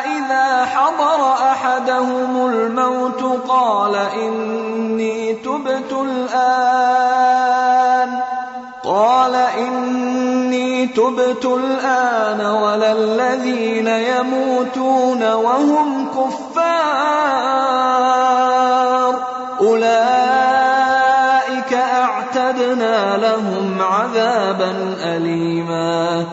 [0.05, 7.43] إذا حضر أحدهم الموت قال إني تبت الآن
[8.83, 16.53] قال إني تبت الآن ولا الذين يموتون وهم كفار
[24.03, 26.25] عَذَابًا أَلِيمًا